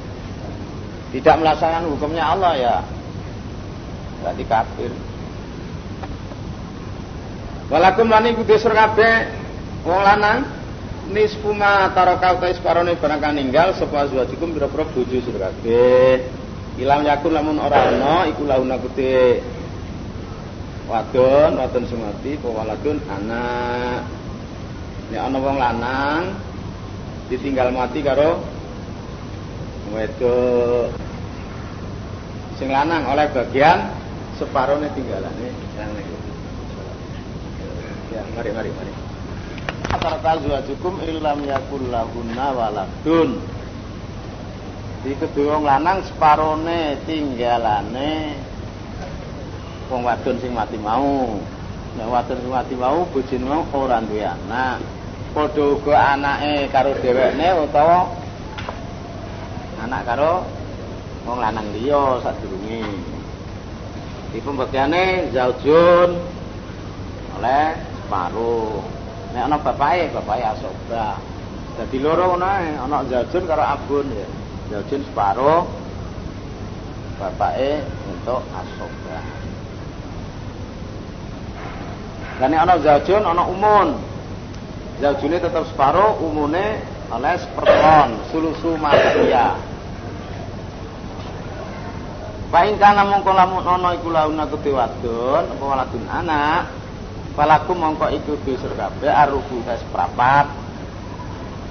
Tidak 1.16 1.36
melaksanakan 1.42 1.90
hukumnya 1.98 2.24
Allah 2.30 2.54
ya. 2.60 2.76
Berarti 4.22 4.44
kafir 4.46 4.92
walakum 7.72 8.12
lani 8.12 8.36
kudu 8.36 8.60
kabeh 8.60 9.32
wong 9.88 10.02
lanang 10.04 10.44
nisfu 11.08 11.56
ma 11.56 11.88
taraka 11.96 12.36
utai 12.36 12.54
separone 12.54 13.00
barang 13.00 13.32
ninggal 13.32 13.72
sapa 13.80 14.06
azwajikum 14.06 14.52
pira-pira 14.52 14.84
bojo 14.92 15.18
sira 15.24 15.50
kabeh. 15.50 16.28
Ilam 16.80 17.04
yakun 17.08 17.32
lamun 17.36 17.58
ora 17.60 17.92
ana 17.92 18.28
iku 18.28 18.44
launa 18.48 18.80
kude 18.80 19.40
wadon 20.90 21.60
wadon 21.60 21.84
sing 21.86 22.00
mati 22.02 22.38
waladun 22.42 22.98
anak. 23.10 24.02
Nek 25.12 25.22
ana 25.22 25.38
wong 25.44 25.58
lanang 25.60 26.24
ditinggal 27.28 27.70
mati 27.76 28.00
karo 28.00 28.40
wedok. 29.92 30.94
Sing 32.56 32.72
lanang 32.72 33.10
oleh 33.10 33.28
bagian 33.34 33.92
separone 34.40 34.88
tinggalane. 34.96 35.50
Yang 35.76 35.90
niku 36.00 36.16
ya 38.16 38.22
mari 38.38 38.50
mari 38.56 38.70
mari. 38.72 38.92
Rata 39.92 40.64
cukum 40.66 41.04
illam 41.04 41.44
yakul 41.46 41.92
lahunna 41.92 42.48
waladun. 42.56 43.42
Di 45.02 45.18
kedua 45.18 45.58
lanang 45.58 46.06
separone 46.06 47.02
tinggalane 47.10 48.38
wong 49.92 50.08
wadon 50.08 50.40
sing 50.40 50.56
mati 50.56 50.80
mau 50.80 51.36
nek 52.00 52.08
wadon 52.08 52.40
sing 52.40 52.52
mati 52.52 52.74
mau 52.80 53.04
bojone 53.12 53.44
mau 53.44 53.68
ora 53.76 54.00
duwe 54.00 54.24
anak 54.24 54.80
padha 55.36 55.64
uga 55.76 55.96
anake 56.16 56.72
karo 56.72 56.96
dhewekne 57.04 57.48
utawa 57.68 58.08
anak 59.84 60.08
karo 60.08 60.48
wong 61.26 61.38
lanang 61.38 61.68
liya 61.76 62.18
sadurunge. 62.24 62.82
Iki 64.32 64.40
pembagiane 64.48 65.28
zaujun 65.36 66.10
oleh 67.36 67.76
separuh. 68.00 68.80
Nek 69.36 69.44
ana 69.48 69.58
bapake, 69.60 70.12
bapake 70.16 70.44
asoba. 70.44 71.20
Dadi 71.76 71.98
loro 72.00 72.36
ngono 72.36 72.48
ae, 72.48 72.68
ana 72.80 73.04
zaujun 73.12 73.44
karo 73.44 73.64
abun 73.64 74.08
ya. 74.12 74.28
Zaujun 74.72 75.04
separuh 75.04 75.68
bapake 77.20 77.84
untuk 78.08 78.42
asoba. 78.56 79.20
Dan 82.42 82.58
ana 82.58 82.82
zaujun 82.82 83.22
ana 83.22 83.46
umun. 83.46 84.02
Zaujune 84.98 85.38
tetap 85.38 85.62
separuh, 85.70 86.18
umune 86.26 86.82
oleh 87.14 87.38
seperton, 87.38 88.10
sulusu 88.34 88.74
makia. 88.82 89.62
Paing 92.50 92.82
kana 92.82 93.06
mongko 93.06 93.30
lamun 93.30 93.62
ana 93.62 93.94
iku 93.94 94.10
launa 94.10 94.50
apa 94.50 95.64
waladun 95.64 96.06
anak, 96.10 96.74
palaku 97.38 97.78
mongko 97.78 98.10
iku 98.10 98.34
bisur 98.42 98.74
kabeh 98.74 99.14
arubu 99.14 99.62
kas 99.62 99.86
prapat. 99.94 100.50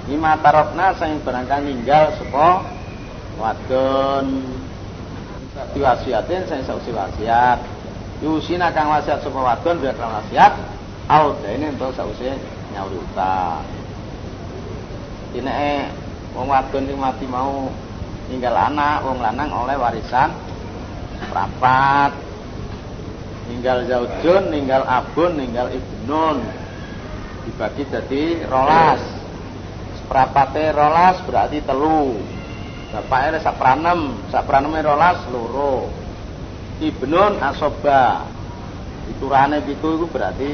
Lima 0.07 0.39
tarokna 0.39 0.95
sing 0.97 1.19
barangkali 1.21 1.67
ninggal 1.67 2.15
sapa 2.15 2.65
wadon 3.37 4.39
diwasiatin 5.75 6.47
sing 6.47 6.63
sausi 6.63 6.95
wasiat. 6.95 7.80
Yusina 8.21 8.69
kang 8.69 8.93
wasiat 8.93 9.25
sapa 9.25 9.41
wadon 9.41 9.81
biar 9.81 9.97
kang 9.97 10.13
wasiat, 10.13 10.53
au 11.09 11.41
dene 11.41 11.73
entuk 11.73 11.89
sausi 11.97 12.29
nyauri 12.69 13.01
utang. 13.01 13.65
Ini 15.33 15.89
wong 16.37 16.45
wadon 16.45 16.85
sing 16.85 16.97
mati 17.01 17.25
mau 17.25 17.65
ninggal 18.29 18.53
anak, 18.53 19.01
wong 19.09 19.17
lanang 19.25 19.49
oleh 19.49 19.73
warisan 19.73 20.37
rapat. 21.33 22.13
Ninggal 23.49 23.89
zaujun, 23.89 24.53
ninggal 24.53 24.85
abun, 24.85 25.41
ninggal 25.41 25.73
ibnun. 25.73 26.45
Dibagi 27.43 27.83
jadi 27.89 28.45
rolas. 28.45 29.01
Seprapate 29.97 30.69
rolas 30.71 31.19
berarti 31.25 31.57
telu. 31.65 32.21
Bapaknya 32.93 33.41
sapranem, 33.41 34.29
sapranem 34.29 34.77
rolas 34.83 35.25
loro. 35.33 36.00
Ibnun 36.81 37.37
asoba. 37.39 38.25
Iturane 39.13 39.61
pitu 39.65 39.97
itu 39.97 40.05
berarti 40.09 40.51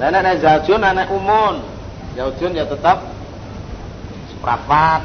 dan 0.00 0.16
anak 0.16 0.40
zaujun, 0.40 0.80
anak 0.80 1.12
umun. 1.12 1.60
Zaujun 2.16 2.56
ya 2.56 2.64
tetap 2.64 3.04
seprapat. 4.32 5.04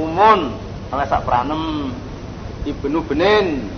Umun 0.00 0.56
oleh 0.88 1.06
sak 1.12 1.28
pranem 1.28 1.92
ibnu 2.64 3.04
benin 3.04 3.68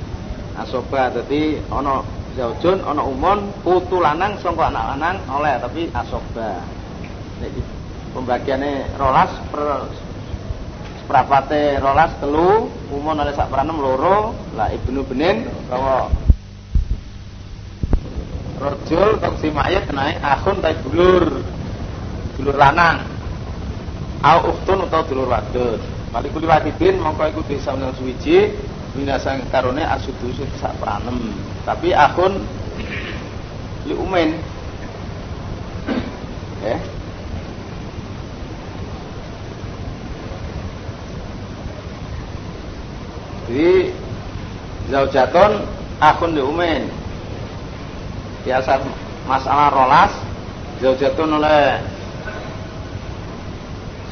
asoba 0.54 1.10
dadi 1.10 1.58
ana 1.66 2.06
zaujun 2.38 2.78
ana 2.86 3.02
umun 3.02 3.50
putu 3.66 3.98
lanang 3.98 4.38
sangka 4.38 4.70
anak 4.70 4.94
lanang 4.94 5.16
oleh 5.34 5.58
tapi 5.58 5.90
asoba. 5.90 6.62
Nek 7.42 7.58
pembagiane 8.14 8.86
rolas 8.94 9.34
per 9.50 9.90
seprapate 11.10 11.82
rolas 11.82 12.14
telu 12.22 12.70
umun 12.94 13.18
oleh 13.18 13.34
sak 13.34 13.50
pranem 13.50 13.82
loro. 13.82 14.30
Lah 14.54 14.70
ibnu 14.70 15.02
benin 15.02 15.42
utawa 15.66 16.06
Rojul 18.62 19.18
si 19.42 19.50
mayat 19.50 19.90
naik 19.90 20.22
akun 20.22 20.62
tai 20.62 20.78
dulur. 20.86 21.42
Dulur 22.38 22.54
lanang. 22.54 23.02
Au 24.22 24.54
uktun 24.54 24.86
atau 24.86 25.02
dulur 25.10 25.26
wadon 25.34 25.82
Malikul 26.14 26.46
wadidin 26.46 27.02
mongko 27.02 27.26
iku 27.26 27.40
desa 27.42 27.74
nang 27.74 27.90
suwiji 27.98 28.52
minasang 28.94 29.42
karone 29.50 29.82
asudusu 29.82 30.46
sak 30.58 30.74
pranem 30.82 31.30
tapi 31.62 31.94
akun 31.94 32.42
li 33.86 33.94
umen 33.94 34.34
ya 36.66 36.76
jadi 43.50 43.90
zaujaton 44.94 45.66
akun 45.98 46.38
li 46.38 46.42
umen 46.42 46.86
biasa 48.46 48.78
masalah 49.26 49.74
rolas 49.74 50.12
zaujatun 50.78 51.42
oleh 51.42 51.82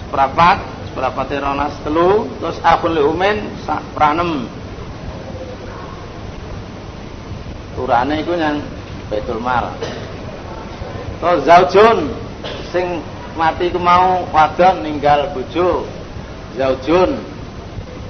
seprapat 0.02 0.58
seprapat 0.90 1.38
rolas 1.38 1.70
telu 1.86 2.26
terus 2.42 2.58
akun 2.66 2.98
li 2.98 3.02
umen 3.06 3.46
pranem 3.94 4.50
turane 7.78 8.18
iku 8.26 8.34
yang 8.34 8.58
betul 9.06 9.38
Mal. 9.38 9.70
Terus 11.22 11.46
zaujun 11.46 11.98
sing 12.74 13.00
mati 13.38 13.70
ku 13.70 13.78
mau 13.78 14.26
wadon 14.34 14.82
ninggal 14.82 15.30
bojo. 15.30 15.86
Zaujun 16.58 17.22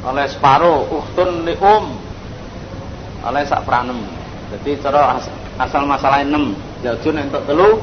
oleh 0.07 0.27
separo 0.31 0.87
uhtun 0.95 1.43
li 1.43 1.55
um 1.59 1.99
oleh 3.27 3.43
sak 3.43 3.67
pranem 3.67 3.99
jadi 4.55 4.79
cara 4.79 5.19
asal 5.59 5.85
masalah 5.85 6.23
6 6.23 6.87
zaujun 6.87 7.19
entuk 7.19 7.43
telu 7.45 7.83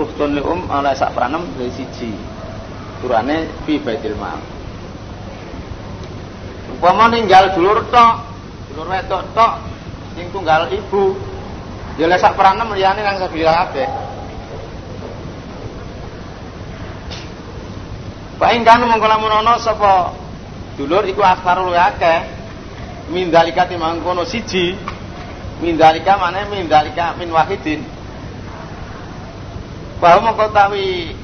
ukhtun 0.00 0.32
li 0.34 0.42
um 0.42 0.64
oleh 0.72 0.96
sak 0.96 1.12
pranem 1.12 1.44
dari 1.60 1.70
siji. 1.70 2.10
Turane 3.02 3.50
fi 3.66 3.82
baitil 3.82 4.14
mal 4.14 4.38
umpama 6.70 7.10
ninggal 7.10 7.54
dulur 7.54 7.86
tok 7.94 8.14
dulur 8.72 8.90
wedok 8.90 9.22
tok 9.34 9.58
sing 10.18 10.26
tunggal 10.34 10.66
ibu. 10.70 11.14
Ya 12.00 12.08
oleh 12.08 12.18
sak 12.18 12.34
pranem 12.34 12.72
liyane 12.72 13.04
nang 13.04 13.20
sabila 13.20 13.66
kabeh. 13.66 13.88
Paing 18.40 18.66
kan 18.66 18.82
mongko 18.82 19.06
lamun 19.06 19.30
ana 19.30 19.54
sapa 19.62 20.21
dulur 20.78 21.04
iku 21.08 21.20
aksarul 21.24 21.74
akeh. 21.74 22.20
Mindalika 23.12 23.68
timang 23.68 24.00
kono 24.00 24.24
siji. 24.24 24.76
Mindalika 25.60 26.16
mana 26.16 26.48
mindalika 26.48 27.14
min 27.18 27.28
wahidin. 27.30 27.82
Bahwa 30.02 30.32
mengkotawi 30.32 31.14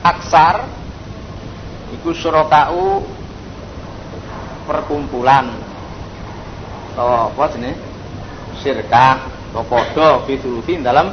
aksar 0.00 0.64
iku 2.00 2.14
surokau 2.16 3.04
perkumpulan. 4.64 5.52
Atau 6.96 7.28
apa 7.28 7.44
jenis 7.52 7.76
sirkah 8.64 9.28
atau 9.52 10.24
fitulufin 10.24 10.80
dalam 10.84 11.12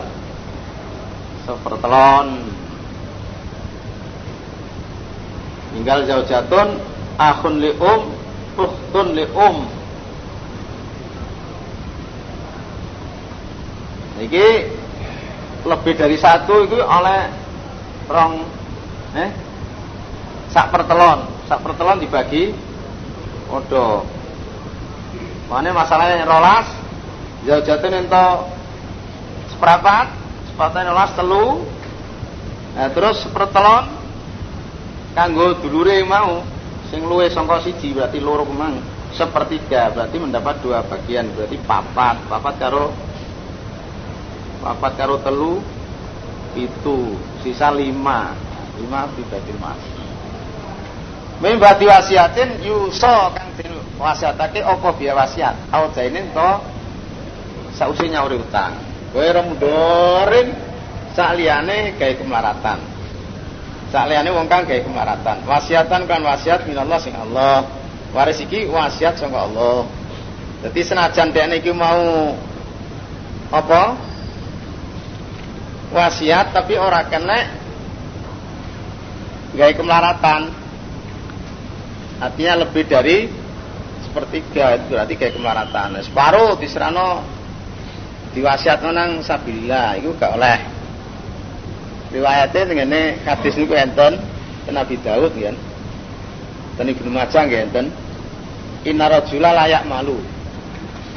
sepertelon 1.44 2.53
tinggal 5.74 6.06
jauh 6.06 6.26
jatun 6.30 6.78
akhun 7.18 7.58
li 7.58 7.72
um 7.82 8.02
ukhtun 8.58 9.08
li 9.18 9.26
um 9.34 9.58
Iki 14.24 14.48
lebih 15.68 15.94
dari 16.00 16.16
satu 16.16 16.70
itu 16.70 16.78
oleh 16.80 17.28
rong 18.08 18.46
eh 19.18 19.30
sak 20.54 20.70
pertelon, 20.70 21.26
sak 21.50 21.60
pertelon 21.66 21.98
dibagi 21.98 22.54
odo. 23.50 24.06
Mana 25.50 25.74
masalahnya 25.74 26.30
rolas 26.30 26.70
jauh 27.44 27.64
jatuh 27.66 27.90
ento 27.90 28.28
seperapat, 29.52 30.14
sepatah 30.54 30.82
rolas 30.88 31.12
telu. 31.18 31.66
Nah, 32.74 32.90
terus 32.94 33.22
sepertelon 33.26 34.03
kanggo 35.14 35.58
dulure 35.62 36.02
mau 36.04 36.42
sing 36.90 37.06
luwe 37.06 37.30
siji 37.30 37.94
berarti 37.94 38.18
loro 38.22 38.46
kemang 38.46 38.82
sepertiga 39.14 39.94
berarti 39.94 40.18
mendapat 40.18 40.60
dua 40.62 40.82
bagian. 40.86 41.30
Berarti 41.34 41.58
papat 41.64 42.16
papat 42.28 42.56
karo 42.58 42.86
papat 44.62 44.94
karo 44.98 45.16
telu 45.22 45.62
itu 46.58 47.18
sisa 47.46 47.70
lima. 47.74 48.34
Lima 48.74 49.06
pribadi 49.14 49.54
mas. 49.62 49.78
Membati 51.38 51.86
wasiatin 51.86 52.66
yuso 52.66 53.30
kang 53.38 53.54
den 53.54 53.70
wasiatake 54.02 54.66
apa 54.66 54.90
biya 54.98 55.14
wasiat? 55.14 55.70
Au 55.70 55.94
jainin 55.94 56.34
to 56.34 56.50
sausi 57.74 58.10
nyauri 58.10 58.38
utang 58.38 58.74
kowe 59.14 59.22
ora 59.22 59.42
mundurin 59.46 60.54
sak 61.14 61.38
liyane 61.38 61.94
gawe 61.98 62.14
kemaratan 62.18 62.93
sak 63.94 64.10
liyane 64.10 64.34
wong 64.34 64.50
kang 64.50 64.66
gawe 64.66 64.82
kemaratan 64.82 65.46
wasiatan 65.46 66.10
kan 66.10 66.26
wasiat 66.26 66.66
minallah 66.66 66.98
sing 66.98 67.14
Allah. 67.14 67.62
Waris 68.10 68.42
iki 68.42 68.66
wasiat 68.66 69.22
saka 69.22 69.46
Allah. 69.46 69.86
Jadi 70.66 70.82
senajan 70.82 71.30
dekne 71.30 71.62
iki 71.62 71.70
mau 71.70 72.34
apa? 73.54 73.94
Wasiat 75.94 76.58
tapi 76.58 76.74
ora 76.74 77.06
kena 77.06 77.54
gawe 79.54 79.74
kemelaratan. 79.78 80.42
Artinya 82.18 82.66
lebih 82.66 82.90
dari 82.90 83.30
sepertiga 84.10 84.74
itu 84.82 84.90
berarti 84.90 85.14
kayak 85.22 85.38
kemelaratan. 85.38 86.02
Separuh 86.02 86.58
diserano 86.58 87.22
diwasiat 88.34 88.82
nang 88.90 89.22
sabila 89.22 89.94
itu 90.02 90.10
gak 90.18 90.34
oleh 90.34 90.73
riwayatnya 92.14 92.64
dengan 92.70 92.90
hadis 93.26 93.58
niku 93.58 93.74
enten 93.74 94.22
Nabi 94.70 94.96
Daud 95.02 95.34
kan 95.36 95.58
dan 96.80 96.86
Ibnu 96.88 97.10
Majah 97.10 97.42
nggih 97.50 97.62
enten 97.68 97.86
Inna 98.86 99.10
rajula 99.10 99.52
layak 99.58 99.84
malu 99.90 100.22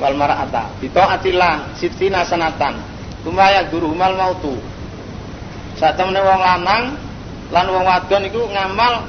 wal 0.00 0.16
mar'ata 0.16 0.72
bi 0.80 0.88
taatillah 0.88 1.76
sitina 1.76 2.24
sanatan 2.24 2.96
tumaya 3.26 3.66
mal 3.74 4.14
mautu. 4.14 4.54
Saat 5.76 5.98
wong 5.98 6.14
lanang 6.14 6.94
lan 7.50 7.66
wong 7.66 7.84
wadon 7.84 8.22
iku 8.30 8.46
ngamal 8.46 9.02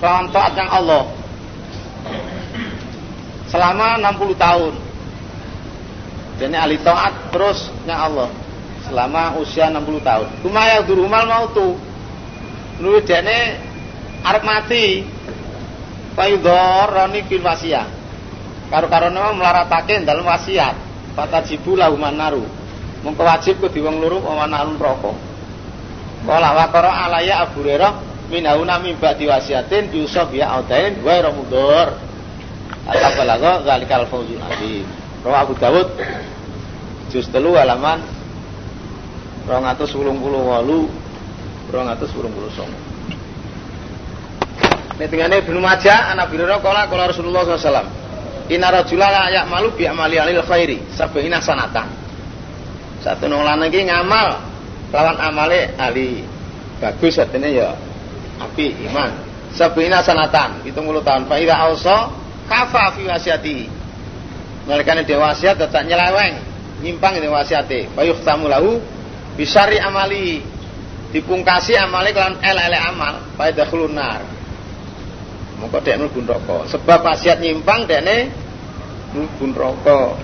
kelawan 0.00 0.26
taat 0.32 0.56
yang 0.56 0.70
Allah. 0.72 1.04
Selama 3.52 4.00
60 4.00 4.32
tahun. 4.40 4.74
Jadi 6.40 6.56
ahli 6.56 6.80
taat 6.80 7.12
terus 7.28 7.68
yang 7.84 8.00
Allah 8.00 8.32
selama 8.90 9.38
usia 9.38 9.70
60 9.70 10.02
tahun 10.02 10.28
tumaya 10.42 10.82
mal 11.06 11.26
mautu 11.30 11.78
nuwi 12.82 13.00
dene 13.06 13.56
arep 14.26 14.42
mati 14.42 15.06
Faidhoroni 16.20 17.24
fil 17.30 17.40
wasiyah. 17.40 17.86
Karo-karone 18.70 19.34
melaratake 19.34 20.02
dalam 20.04 20.26
wasiat. 20.26 20.74
Fatajibu 21.14 21.74
lahu 21.80 21.98
manaru. 21.98 22.44
Mengko 23.02 23.24
wajib 23.24 23.56
ku 23.58 23.66
diwong 23.72 23.98
loro 24.04 24.20
manarun 24.20 24.76
rokok. 24.76 25.16
Kala 26.28 26.52
waqara 26.52 27.08
alaya 27.08 27.48
Abu 27.48 27.64
Hurairah 27.64 27.96
minauna 28.28 28.76
min 28.84 29.00
ba'di 29.00 29.24
wasiatin 29.24 29.88
yusab 29.96 30.30
ya 30.36 30.52
audain 30.52 31.00
wa 31.00 31.16
ramudur. 31.18 31.96
Atapalaga 32.84 33.64
zalikal 33.64 34.04
fawzul 34.06 34.38
azim. 34.44 34.84
Rawa 35.24 35.48
Abu 35.48 35.56
Dawud 35.56 35.88
juz 37.08 37.26
3 37.32 37.42
halaman 37.56 38.04
288 39.48 41.00
289. 41.72 42.90
Nek 45.00 45.40
Ibnu 45.48 45.60
Majah 45.64 46.12
anak 46.12 46.28
Hurairah 46.28 46.60
kala 46.60 46.84
kala 46.92 47.08
Rasulullah 47.08 47.46
SAW. 47.46 47.88
Inna 48.50 48.68
rajula 48.68 49.08
la 49.08 49.30
ya'malu 49.30 49.78
bi 49.78 49.86
amali 49.86 50.18
alil 50.18 50.42
khairi 50.42 50.82
sab'ina 50.92 51.38
sanatan. 51.40 51.86
Satu 53.00 53.30
nang 53.30 53.46
lanang 53.46 53.70
iki 53.72 53.86
ngamal 53.88 54.42
lawan 54.92 55.16
amale 55.16 55.72
ahli 55.78 56.20
bagus 56.82 57.16
artinya 57.16 57.48
ya 57.48 57.72
api 58.42 58.76
iman. 58.90 59.30
Sab'ina 59.50 60.02
sanatan, 60.04 60.62
70 60.62 61.02
tahun. 61.02 61.22
Fa 61.26 61.34
idza 61.40 61.54
ausa 61.58 61.96
kafa 62.46 62.94
fi 62.94 63.02
wasiati. 63.08 63.58
Nalikane 64.68 65.02
dewasiat 65.02 65.58
tetap 65.58 65.82
nyeleweng, 65.82 66.38
nyimpang 66.84 67.18
ing 67.18 67.30
wasiate. 67.32 67.90
Fa 67.96 68.04
yuhtamu 68.06 68.46
lahu 68.46 68.78
bisari 69.40 69.80
amali 69.80 70.44
dipungkasi 71.16 71.72
amale 71.80 72.12
kelan 72.12 72.36
elek-elek 72.44 72.82
amal, 72.92 73.14
fa 73.40 73.48
yadkhulun 73.48 73.96
nar 73.96 74.20
Mongko 75.60 75.78
dek 75.84 75.96
mlebu 76.00 76.24
neraka. 76.24 76.56
Sebab 76.72 77.04
wasiat 77.04 77.36
nyimpang 77.44 77.84
dekne 77.84 78.32
mlebu 79.12 79.44
neraka. 79.52 80.16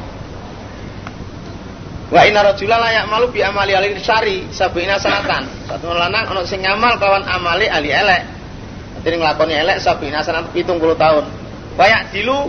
Wa 2.08 2.24
inna 2.24 2.40
rajula 2.40 2.80
la 2.80 2.88
ya'malu 3.02 3.34
bi 3.34 3.44
amali 3.44 3.76
ahli 3.76 4.00
syari 4.00 4.48
sabina 4.48 4.96
sanatan. 4.96 5.44
Satu 5.68 5.92
lanang 5.92 6.32
ana 6.32 6.40
sing 6.48 6.64
ngamal 6.64 6.96
kawan 6.96 7.28
amali 7.28 7.68
ahli 7.68 7.92
elek. 7.92 8.22
Dadi 9.04 9.16
nglakoni 9.20 9.54
elek 9.60 9.76
sabina 9.84 10.24
sanatan 10.24 10.56
70 10.56 10.96
tahun. 10.96 11.24
Wa 11.76 12.00
dilu 12.08 12.48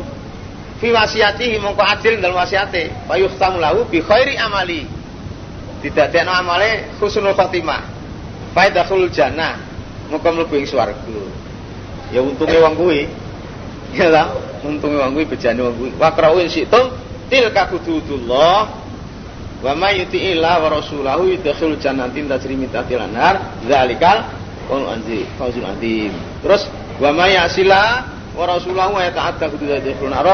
fi 0.80 0.88
wasiatihi 0.88 1.60
mongko 1.60 1.84
adil 1.84 2.23
dalam 2.23 2.39
wasiate. 2.39 2.88
Wa 3.03 3.19
lahu 3.60 3.84
bi 3.91 3.99
khairi 3.99 4.39
amali. 4.39 4.96
Didadekno 5.88 6.36
amale 6.36 6.91
husnul 7.00 7.32
khotimah. 7.32 7.82
Fa 8.52 8.67
yadkhulul 8.67 9.08
jannah. 9.08 9.56
Mongko 10.12 10.28
mlebu 10.36 10.60
ing 10.60 10.67
swarga. 10.67 11.00
Ya 12.12 12.19
untungnya 12.19 12.60
wong 12.67 12.76
kuwi. 12.76 13.08
Ya 13.95 14.12
lah 14.12 14.36
untungnya 14.67 15.08
wong 15.08 15.15
kuwi 15.15 15.26
bejane 15.32 15.63
wong 15.63 15.76
kuwi. 15.80 15.91
Wa 15.95 16.12
qra'u 16.12 16.43
situm 16.52 16.91
tilka 17.32 17.71
hududullah. 17.71 18.84
Wa 19.63 19.71
may 19.80 20.04
yuti'illah 20.04 20.60
wa 20.60 20.69
rasulahu 20.76 21.32
yudkhil 21.32 21.80
jannatin 21.80 22.28
tajri 22.28 22.54
min 22.60 22.67
tahtiha 22.67 23.08
anhar 23.08 23.58
dzalikal 23.63 24.28
fawzul 25.39 25.65
azim. 25.65 26.12
Terus 26.43 26.67
wa 27.00 27.15
may 27.15 27.39
yasila 27.39 28.04
wa 28.36 28.43
rasulahu 28.43 29.00
wa 29.00 29.02
yata'adda 29.08 29.45
hudud 29.47 29.71
yadkhulun 29.71 30.12
nar 30.12 30.28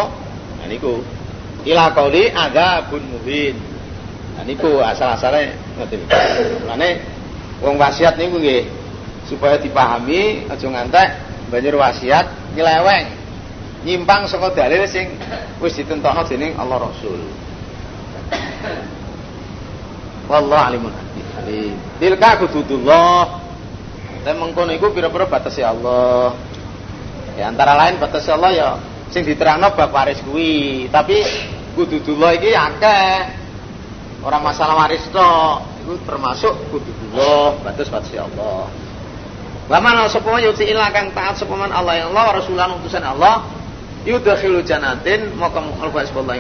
nah 0.58 0.66
niku. 0.66 1.06
Ila 1.64 1.94
qauli 1.96 2.28
adzabun 2.34 3.16
mubin 3.16 3.56
nah 4.34 4.44
niku 4.46 4.82
asal-asale 4.82 5.54
ngoten 5.78 6.00
niku 6.02 6.18
lane 6.66 6.90
wong 7.62 7.78
wasiat 7.78 8.18
niku 8.18 8.42
nggih 8.42 8.66
supaya 9.30 9.62
dipahami 9.62 10.50
aja 10.50 10.66
ngantek 10.66 11.10
banjur 11.54 11.78
wasiat 11.78 12.26
nyeleweng 12.58 13.24
nyimpang 13.84 14.26
saka 14.32 14.56
dalil 14.56 14.88
sing 14.88 15.12
wis 15.60 15.76
ditentokno 15.76 16.24
dening 16.28 16.56
Allah 16.56 16.88
Rasul. 16.88 17.20
Wallahu 20.32 20.64
alimun 20.64 20.92
hakim. 20.96 21.76
Tilka 22.00 22.40
hududullah. 22.40 23.44
Dan 24.24 24.40
mengkono 24.40 24.72
iku 24.72 24.96
pira-pira 24.96 25.28
batas 25.28 25.60
Allah. 25.60 26.32
Ya 27.36 27.52
antara 27.52 27.76
lain 27.76 28.00
batas 28.00 28.24
Allah 28.32 28.52
ya 28.56 28.70
sing 29.12 29.28
diterangno 29.28 29.76
bab 29.76 29.92
waris 29.92 30.24
kuwi, 30.24 30.88
tapi 30.88 31.20
hududullah 31.76 32.40
iki 32.40 32.56
akeh. 32.56 33.43
Orang 34.24 34.40
masalah 34.40 34.88
waris 34.88 35.04
tok, 35.12 35.68
itu 35.84 36.00
termasuk 36.08 36.56
hududullah, 36.72 37.60
batas-batas 37.60 38.16
Allah. 38.16 38.72
Waman 39.68 40.08
sapa 40.12 40.44
yuti 40.44 40.68
illa 40.68 40.92
kang 40.92 41.12
taat 41.16 41.40
sapa 41.40 41.56
man 41.56 41.72
Allah 41.72 42.04
ya 42.04 42.06
Allah 42.12 42.24
wa 42.32 42.34
rasulan 42.36 42.76
utusan 42.84 43.00
Allah 43.00 43.48
yudkhilu 44.04 44.60
janatin 44.64 45.32
maka 45.40 45.64
alfa 45.80 46.04
sebuah 46.08 46.40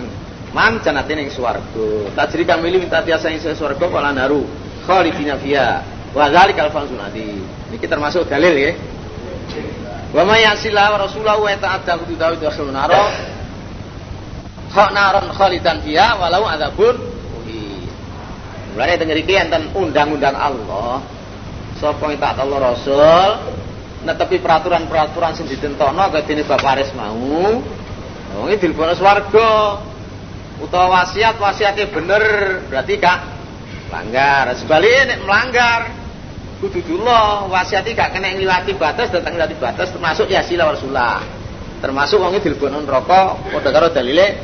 man 0.51 0.79
janatin 0.83 1.23
ing 1.23 1.29
swarga. 1.31 1.87
Tajri 2.19 2.43
kang 2.43 2.59
milih 2.59 2.83
minta 2.83 2.99
tiasa 2.99 3.31
ing 3.31 3.39
swarga 3.39 3.87
kala 3.87 4.11
naru 4.11 4.43
khalidina 4.83 5.39
fiha. 5.39 5.83
Wa 6.11 6.27
dzalikal 6.27 6.67
fawzul 6.71 6.99
adi 6.99 7.39
iki 7.71 7.87
termasuk 7.87 8.27
dalil 8.27 8.55
ya. 8.59 8.75
Wa 10.11 10.27
may 10.27 10.43
yasila 10.43 10.91
wa 10.95 11.07
rasulahu 11.07 11.47
wa 11.47 11.55
ta'adda 11.55 11.99
kudu 12.03 12.19
dawu 12.19 12.35
yudkhilu 12.39 12.75
naro. 12.75 13.07
Hak 14.71 14.89
naron 14.91 15.31
khalidan 15.31 15.79
fiha 15.79 16.19
walau 16.19 16.43
adzabun 16.43 17.12
Mulane 18.73 18.97
teng 18.97 19.09
mriki 19.09 19.37
enten 19.37 19.69
undang-undang 19.77 20.33
Allah 20.33 21.05
sapa 21.77 22.09
yang 22.09 22.17
taat 22.17 22.37
Allah 22.41 22.59
Rasul 22.73 23.29
netepi 24.01 24.41
peraturan-peraturan 24.41 25.37
sing 25.37 25.45
ditentokno 25.45 26.09
kadene 26.09 26.41
Bapak 26.41 26.79
Aris 26.79 26.89
mau? 26.97 27.61
Wong 28.33 28.47
iki 28.49 28.65
dilebokno 28.65 28.97
swarga. 28.97 29.77
Utawa 30.57 31.01
wasiat 31.01 31.37
wasiatnya 31.37 31.89
bener 31.91 32.23
berarti 32.69 32.95
kak 33.01 33.19
langgar 33.89 34.53
sebaliknya 34.57 35.21
melanggar 35.21 35.91
kudu 36.61 36.81
dulu 36.81 37.51
wasiatnya 37.51 37.93
gak 37.93 38.09
kena 38.15 38.31
ngliwati 38.33 38.73
batas 38.79 39.11
datang 39.11 39.35
ngliwati 39.35 39.57
batas 39.59 39.91
termasuk 39.91 40.29
ya 40.31 40.41
sila 40.45 40.71
Rasulullah 40.71 41.19
termasuk 41.83 42.15
wong 42.21 42.37
iki 42.37 42.47
dilebokno 42.47 42.79
neraka 42.85 43.37
padha 43.51 43.69
karo 43.69 43.91
dalile 43.91 44.39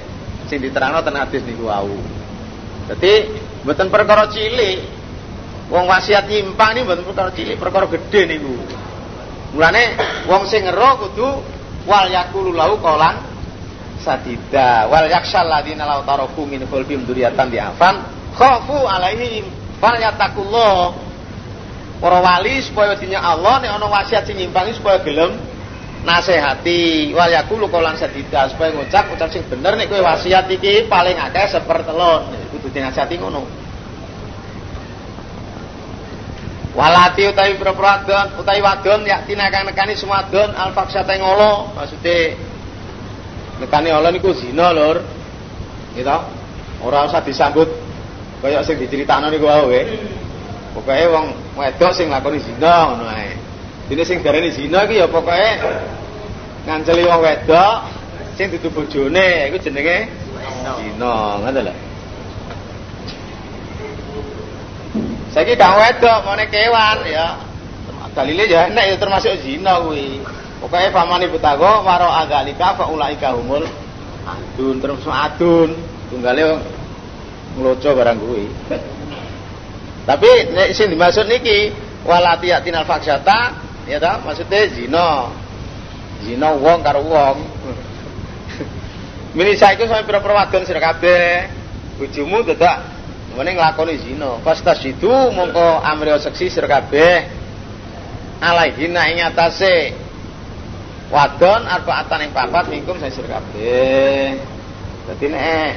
sing 0.50 0.60
diterangno 0.60 1.00
ten 1.06 1.16
hadis 1.16 1.46
niku 1.46 1.70
wau. 1.70 1.94
Dadi 2.90 3.14
mboten 3.64 3.88
perkara 3.92 4.30
cilik. 4.32 5.00
Wong 5.70 5.86
wasiat 5.86 6.26
nyimpang 6.26 6.74
ini 6.74 6.82
mboten 6.82 7.06
perkara 7.06 7.30
cilik, 7.34 7.58
perkara 7.62 7.86
gede 7.86 8.22
niku. 8.26 8.56
Mulane 9.54 9.84
wong 10.30 10.46
sing 10.46 10.66
ngero 10.66 11.10
kudu 11.10 11.30
wal 11.90 12.08
yakulu 12.10 12.54
lahu 12.54 12.78
qalan 12.82 13.22
sadida. 14.02 14.86
Wal 14.90 15.10
yakshal 15.10 15.46
ladina 15.46 15.86
law 15.86 16.06
taraku 16.06 16.46
min 16.46 16.66
khalfihim 16.66 17.06
dzurriatan 17.06 17.48
diafan 17.50 17.96
khafu 18.38 18.86
alaihim 18.86 19.50
fal 19.82 19.98
yattaqullah 19.98 20.94
para 22.00 22.18
wali 22.24 22.64
supaya 22.64 22.96
dinya 22.96 23.20
Allah 23.20 23.60
nek 23.60 23.72
ana 23.76 23.88
wasiat 23.92 24.24
sing 24.24 24.40
nyimpangi 24.40 24.80
supaya 24.80 25.04
gelem 25.04 25.36
nasihati 26.08 27.12
wal 27.12 27.28
yakulu 27.28 27.68
qolan 27.68 28.00
sadida 28.00 28.48
supaya 28.48 28.72
ngucap 28.72 29.12
ucap 29.12 29.28
sing 29.32 29.44
bener 29.52 29.76
nek 29.76 29.92
kowe 29.92 30.00
wasiat 30.00 30.48
iki 30.48 30.88
paling 30.88 31.20
akeh 31.20 31.52
sepertelon 31.52 32.32
kudu 32.56 32.72
dinasihati 32.72 33.20
ngono. 33.20 33.44
Walati 36.78 37.28
utawi 37.28 37.60
pira-pira 37.60 38.06
utawi 38.40 38.62
wadon 38.64 39.04
ya 39.04 39.20
tinakang 39.28 39.68
nekani 39.68 39.98
semua 40.00 40.24
don 40.32 40.56
al 40.56 40.72
faksata 40.72 41.12
ngolo 41.20 41.76
maksudnya 41.76 42.38
nekani 43.60 43.90
Allah 43.92 44.12
niku 44.16 44.32
zina 44.32 44.72
lur. 44.72 45.04
Gitu 45.98 46.18
ora 46.80 47.04
usah 47.04 47.20
disambut 47.20 47.68
kaya 48.40 48.64
sing 48.64 48.80
diceritakno 48.80 49.28
niku 49.28 49.52
wae. 49.52 49.84
Pokoke 50.72 51.06
wong 51.12 51.26
wedok 51.60 51.92
sing 51.92 52.08
nglakoni 52.08 52.40
zina 52.40 52.88
ngono 52.88 53.04
dene 53.90 54.06
sing 54.06 54.22
darani 54.22 54.54
zina 54.54 54.86
iki 54.86 55.02
ya 55.02 55.10
pokoke 55.10 55.50
nganceli 56.70 57.10
wong 57.10 57.26
wedok 57.26 57.76
sing 58.38 58.54
dudu 58.54 58.70
bojone 58.70 59.50
iku 59.50 59.58
jenenge 59.58 60.06
zina 60.78 61.42
ngono 61.42 61.62
lho 61.66 61.76
Saiki 65.30 65.54
gak 65.54 65.78
wedok, 65.78 66.26
mau 66.26 66.34
kewan 66.50 67.06
ya. 67.06 67.38
Dalile 68.18 68.50
ya 68.50 68.66
enak 68.66 68.86
ya 68.90 68.96
termasuk 68.98 69.38
zina 69.46 69.78
kuwi. 69.86 70.18
Pokoke 70.58 70.90
famani 70.90 71.30
butago 71.30 71.86
waro 71.86 72.10
agalika 72.10 72.74
fa 72.74 72.90
ulaika 72.90 73.38
humul 73.38 73.62
adun 74.26 74.82
terus 74.82 75.06
adun. 75.06 75.78
Tunggale 76.10 76.58
ngloco 77.54 77.90
barang 77.94 78.18
kuwi. 78.18 78.46
Tapi 80.10 80.30
sing 80.74 80.90
dimaksud 80.90 81.30
niki 81.30 81.70
walati 82.10 82.50
yatinal 82.50 82.90
ya 83.90 83.98
ta 83.98 84.22
maksudnya 84.22 84.70
zina. 84.70 85.10
Zina 86.22 86.54
wong 86.54 86.80
karo 86.86 87.02
wong. 87.02 87.38
Mini 89.38 89.58
saiki 89.58 89.90
sampe 89.90 90.06
pira-pira 90.06 90.46
wadon 90.46 90.64
sira 90.64 90.78
kabeh. 90.78 91.50
Bojomu 91.98 92.46
dadak 92.46 93.00
Mene 93.38 93.56
nglakoni 93.56 93.96
zina. 94.02 94.42
Fastasidu 94.42 95.32
mongko 95.32 95.80
amriya 95.86 96.18
seksi 96.20 96.50
sira 96.50 96.68
kabeh. 96.68 97.30
Alaihina 98.44 99.08
ing 99.12 99.24
atase 99.24 99.94
wadon 101.08 101.68
arbaatan 101.68 102.26
ing 102.26 102.32
papat 102.34 102.68
mingkum 102.74 102.98
sing 102.98 103.14
sira 103.14 103.38
kabeh. 103.38 104.36
Dadi 105.08 105.26
nek 105.30 105.72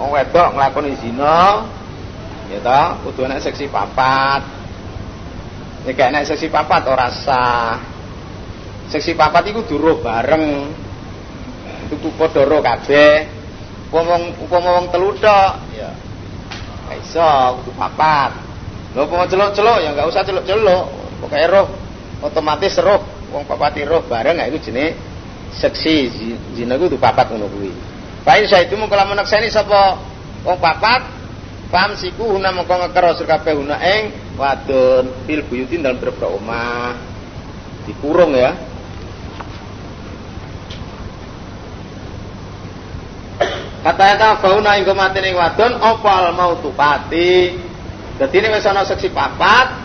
wong 0.00 0.10
wedok 0.10 0.58
nglakoni 0.58 0.92
zina 0.98 1.70
ya 2.50 2.58
ta 2.64 2.98
kudu 3.04 3.28
nek 3.28 3.44
seksi 3.44 3.68
papat. 3.68 4.63
Nek 5.84 6.00
nek 6.00 6.24
seksi 6.24 6.48
papat 6.48 6.88
ora 6.88 7.12
sah. 7.12 7.76
Seksi 8.88 9.12
papat 9.12 9.52
iku 9.52 9.68
duruh 9.68 10.00
bareng. 10.00 10.72
Itu 11.92 12.08
padha 12.16 12.40
ro 12.48 12.64
kabeh. 12.64 13.28
Wong 13.92 14.34
upama 14.42 14.80
wong 14.80 14.86
telu 14.90 15.14
tok 15.22 15.52
ya 15.76 15.92
Gak 16.84 16.98
iso, 17.00 17.30
kudu 17.60 17.72
papat. 17.78 18.32
Lho 18.96 19.06
mau 19.06 19.24
celuk-celuk 19.28 19.78
ya 19.84 19.92
enggak 19.92 20.08
usah 20.08 20.22
celuk-celuk. 20.24 20.84
Pokoke 21.20 21.46
roh 21.48 21.66
otomatis 22.24 22.74
roh 22.80 23.00
wong 23.32 23.44
papati 23.44 23.84
roh 23.84 24.04
bareng 24.08 24.40
gak 24.40 24.48
iku 24.52 24.58
jenenge 24.70 24.96
seksi 25.54 26.10
zina 26.56 26.80
kudu 26.80 26.96
papat 26.96 27.28
ngono 27.32 27.46
kuwi. 27.48 27.72
Pain 28.24 28.44
saya 28.48 28.64
itu 28.64 28.74
mengko 28.80 28.96
lamun 28.96 29.20
nakseni 29.20 29.52
sapa 29.52 30.00
wong 30.44 30.56
papat 30.58 31.13
pam 31.74 31.98
siku 31.98 32.38
huna 32.38 32.54
mengko 32.54 32.70
ngekero 32.70 33.18
kabeh 33.18 33.58
huna 33.58 33.82
ing 33.82 34.14
wadon 34.38 35.26
fil 35.26 35.42
buyutin 35.50 35.82
dalam 35.82 35.98
beberapa 35.98 36.30
omah. 36.30 36.94
Dikurung 37.82 38.38
ya. 38.38 38.54
Kata 43.82 44.04
kata 44.14 44.28
fauna 44.38 44.78
ing 44.78 44.86
ning 44.86 45.34
wadon 45.34 45.74
opal 45.82 46.30
mau 46.38 46.54
tupati. 46.62 47.58
Dadi 48.22 48.36
nek 48.38 48.62
wis 48.62 48.70
ana 48.70 48.86
seksi 48.86 49.10
papat 49.10 49.82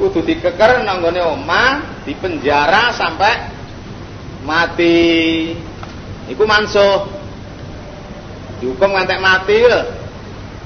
kudu 0.00 0.24
dikeker 0.24 0.80
nang 0.80 1.04
gone 1.04 1.20
omah, 1.20 2.00
dipenjara 2.08 2.96
sampai 2.96 3.52
mati. 4.48 5.52
Iku 6.32 6.48
mansuh. 6.48 7.20
Dihukum 8.64 8.96
ngantek 8.96 9.20
mati 9.20 9.60
lho. 9.68 9.99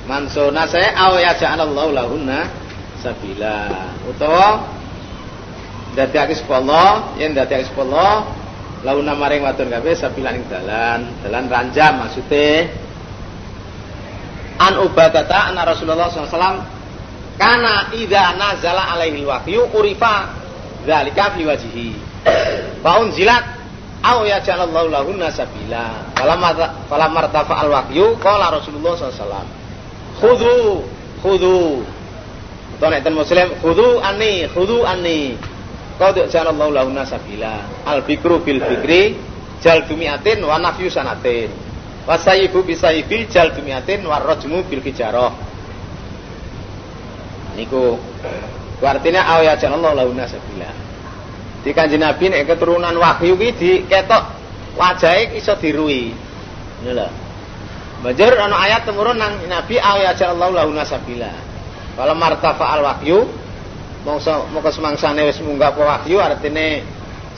Mansuh 0.04 0.52
nase 0.52 0.84
aw 0.84 1.16
ya 1.16 1.32
ja'alallahu 1.32 1.96
lahunna 1.96 2.44
sabila. 3.00 3.88
Utawa 4.04 4.68
dadekake 5.96 6.36
sepuluh, 6.36 7.16
yen 7.16 7.32
dadekake 7.32 7.72
sepuluh 7.72 8.28
launa 8.84 9.16
maring 9.16 9.40
wadon 9.40 9.72
kabeh 9.72 9.96
sabilan 9.96 10.36
ing 10.36 10.44
dalan. 10.52 11.08
Dalan 11.24 11.44
ranjam 11.48 12.04
maksude 12.04 12.68
an 14.60 14.76
ubadata 14.84 15.50
anna 15.50 15.64
Rasulullah 15.64 16.12
SAW 16.12 16.62
kana 17.40 17.90
idza 17.96 18.36
nazala 18.36 18.92
alaihi 18.94 19.24
wahyu 19.24 19.72
urifa 19.72 20.28
dzalika 20.84 21.32
fi 21.32 21.48
wajhihi. 21.48 21.88
Fa 22.84 23.00
unzilat 23.00 23.44
aw 24.04 24.20
ya 24.28 24.36
jalallahu 24.44 24.92
lahu 24.92 25.16
nasabila 25.16 26.12
falam 26.92 27.10
martafa 27.16 27.56
al 27.56 27.72
wahyu 27.72 28.20
qala 28.20 28.52
Rasulullah 28.52 29.00
SAW 29.00 29.63
khudhu 30.20 30.84
khudhu 31.22 31.82
Atau 32.74 32.90
nek 32.90 33.06
muslim 33.14 33.48
khudhu 33.62 34.02
anni 34.02 34.50
khudhu 34.50 34.82
anni 34.82 35.38
Qad 35.94 36.26
jalallahu 36.26 36.74
lahu 36.74 36.90
nasabila. 36.90 37.86
Al 37.86 38.02
bikru 38.02 38.42
bil 38.42 38.58
bikri 38.58 39.14
jal 39.62 39.86
dumiatin 39.86 40.42
wa 40.42 40.58
nafyu 40.58 40.90
sanatin. 40.90 41.54
Wa 42.02 42.18
sayyibu 42.18 42.66
bisayyibi 42.66 43.30
jal 43.30 43.54
dumiatin 43.54 44.02
wa 44.02 44.18
rajmu 44.18 44.66
bil 44.66 44.82
kijarah. 44.82 45.30
Niku 47.54 47.94
artinya 48.82 49.22
awya 49.38 49.54
jalallahu 49.54 49.94
lahu 49.94 50.10
nasabila. 50.18 50.70
Di 51.62 51.70
kanjeng 51.70 52.02
Nabi 52.02 52.34
nek 52.34 52.42
keturunan 52.50 52.98
wahyu 52.98 53.38
ki 53.38 53.48
diketok 53.54 54.24
wajahe 54.74 55.38
iso 55.38 55.54
dirui. 55.62 56.10
Ngono 56.82 57.23
lho. 58.00 58.02
Banjur 58.02 58.32
ana 58.34 58.56
ayat 58.58 58.88
temurun 58.88 59.18
nang 59.18 59.38
Nabi 59.46 59.78
awya 59.78 60.16
jalallahu 60.18 60.52
lahu 60.56 60.70
nasabila. 60.74 61.30
Kalau 61.94 62.14
martafa 62.18 62.66
al 62.74 62.82
wahyu 62.82 63.28
mongso 64.04 64.44
moko 64.52 64.68
semangsane 64.68 65.24
wis 65.24 65.40
munggah 65.40 65.72
apa 65.72 65.80
wahyu 65.80 66.20
artine 66.20 66.84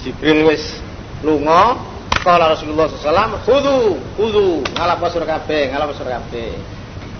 Jibril 0.03 0.51
wis 0.51 0.83
lunga 1.23 1.79
kala 2.27 2.53
Rasulullah 2.59 2.91
SAW 2.91 3.39
khudu 3.47 3.77
khudu 4.19 4.47
ngalapo 4.75 5.07
sur 5.15 5.23
kabeh 5.23 5.71
ngalapo 5.71 5.95
sur 5.95 6.11
kabeh 6.11 6.59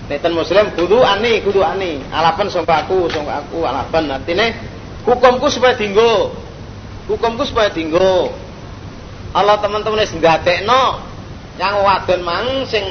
Neten 0.07 0.39
muslim 0.39 0.71
kudu 0.79 1.03
ani 1.03 1.43
kudu 1.43 1.63
ani 1.67 1.99
alapan 2.15 2.47
sangka 2.47 2.87
aku 2.87 3.11
sangka 3.11 3.43
aku 3.43 3.67
alapan 3.67 4.19
artine 4.19 4.55
hukumku 5.07 5.47
supaya 5.51 5.75
dinggo 5.79 6.31
hukumku 7.11 7.43
supaya 7.47 7.71
dinggo 7.71 8.31
Allah 9.35 9.59
teman-teman 9.63 10.03
wis 10.03 10.15
ndadekno 10.15 11.03
yang 11.59 11.83
wadon 11.87 12.21
mang 12.23 12.47
sing 12.67 12.83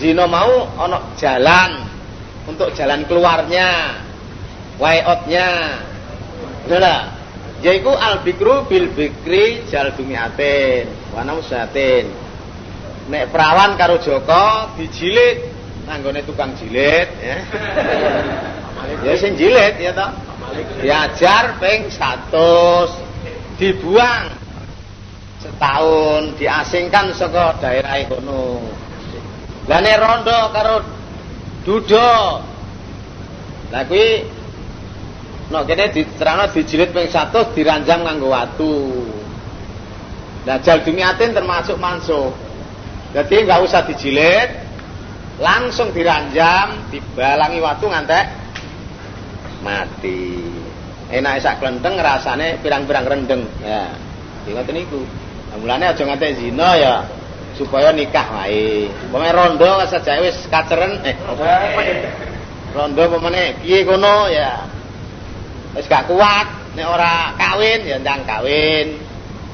zina 0.00 0.24
mau 0.26 0.68
ana 0.78 1.14
jalan 1.18 1.86
untuk 2.44 2.74
jalan 2.76 3.06
keluarnya 3.08 4.00
way 4.78 5.00
outnya 5.06 5.80
Saudara, 6.64 7.12
yaitu 7.60 7.92
al 7.92 8.24
bikru 8.24 8.64
bil 8.64 8.88
bikri 8.96 9.68
jal 9.68 9.92
dumiatin, 9.92 10.88
wana 11.12 11.36
usatin. 11.36 12.08
Nek 13.12 13.28
perawan 13.28 13.76
karo 13.76 14.00
Joko 14.00 14.72
dijilid 14.80 15.44
nanggone 15.84 16.24
tukang 16.24 16.56
jilid 16.56 17.08
ya. 17.20 17.36
ya 19.04 19.12
sing 19.20 19.36
jilid 19.36 19.76
ya 19.76 19.92
toh. 19.92 20.08
Diajar 20.80 21.60
ping 21.60 21.92
100, 21.92 23.60
dibuang 23.60 24.32
setahun, 25.44 26.32
diasingkan 26.40 27.12
saka 27.12 27.60
daerah 27.60 28.00
kono. 28.08 28.64
Lah 29.64 29.80
nek 29.80 29.96
rondo 30.00 30.38
karo 30.52 30.76
Dudo. 31.64 32.12
Lah 33.72 33.82
kuwi 33.88 34.28
No 35.52 35.60
kene 35.68 35.92
diterangno 35.92 36.48
dijilid 36.48 36.96
ping 36.96 37.04
100 37.12 37.52
diranjam 37.52 38.00
nganggo 38.00 38.32
watu. 38.32 38.74
Jal 40.48 40.80
dumiatin 40.80 41.36
termasuk 41.36 41.76
mansuh. 41.76 42.32
Jadi 43.12 43.44
nggak 43.44 43.60
usah 43.62 43.84
dijilid, 43.84 44.48
langsung 45.38 45.92
diranjam, 45.92 46.88
dibalangi 46.88 47.60
watu 47.60 47.86
ngantek 47.92 48.26
mati. 49.60 50.48
Enak 51.12 51.44
sak 51.44 51.60
klenteng 51.60 52.00
rasane 52.00 52.58
pirang-pirang 52.64 53.04
rendeng. 53.04 53.44
Ya. 53.60 53.92
Ngoten 54.48 54.74
niku. 54.74 55.04
Mulane 55.54 55.92
aja 55.92 56.02
nganti 56.02 56.34
zina 56.34 56.74
ya 56.74 57.06
supaya 57.54 57.94
nikah 57.94 58.26
wae. 58.34 58.90
Pemene 59.10 59.32
rondo 59.34 59.82
saja 59.86 60.18
wis 60.22 60.36
kaceren 60.50 61.02
eh 61.06 61.14
rondo 62.74 63.02
pemene 63.06 63.58
piye 63.62 63.86
kono 63.86 64.26
ya 64.30 64.66
wis 65.78 65.86
gak 65.86 66.10
kuat 66.10 66.74
nek 66.74 66.86
ora 66.86 67.34
kawin 67.38 67.86
ya 67.86 67.96
ndang 68.02 68.26
kawin. 68.26 68.98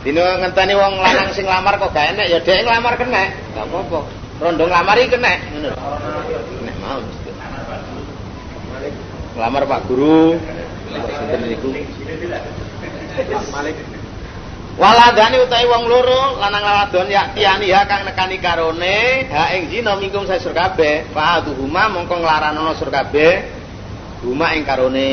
Dino 0.01 0.25
ngenteni 0.41 0.73
wong 0.73 0.97
lanang 0.97 1.29
sing 1.37 1.45
lamar 1.45 1.77
kok 1.77 1.93
gak 1.93 2.17
enek 2.17 2.27
ya 2.33 2.39
dhek 2.41 2.65
nglamar 2.65 2.97
kena. 2.97 3.29
Gak 3.53 3.69
apa-apa. 3.69 4.01
Rondo 4.41 4.65
nglamari 4.65 5.05
kena 5.13 5.33
ngono. 5.53 5.71
Nek 6.65 6.77
mau 6.81 6.99
mesti. 7.05 7.31
Nglamar 9.37 9.63
Pak 9.69 9.81
Guru. 9.89 10.41
Sinten 10.91 11.41
niku? 11.47 11.71
Malik. 13.53 13.77
Waladani 14.81 15.37
utai 15.45 15.69
wong 15.69 15.93
loro 15.93 16.41
lanang 16.41 16.65
wadon 16.65 17.13
ya 17.13 17.37
tiyani 17.37 17.69
ha 17.69 17.85
kang 17.85 18.09
nekani 18.09 18.41
karone 18.41 19.29
ha 19.29 19.53
ing 19.53 19.69
zina 19.69 19.93
mingkung 20.01 20.25
saya 20.25 20.41
sur 20.41 20.57
kabeh 20.57 21.13
fa 21.13 21.45
huma 21.45 21.93
mongko 21.93 22.17
nglaranono 22.17 22.73
sur 22.81 22.89
kabeh 22.89 23.45
huma 24.25 24.57
ing 24.57 24.65
karone 24.65 25.13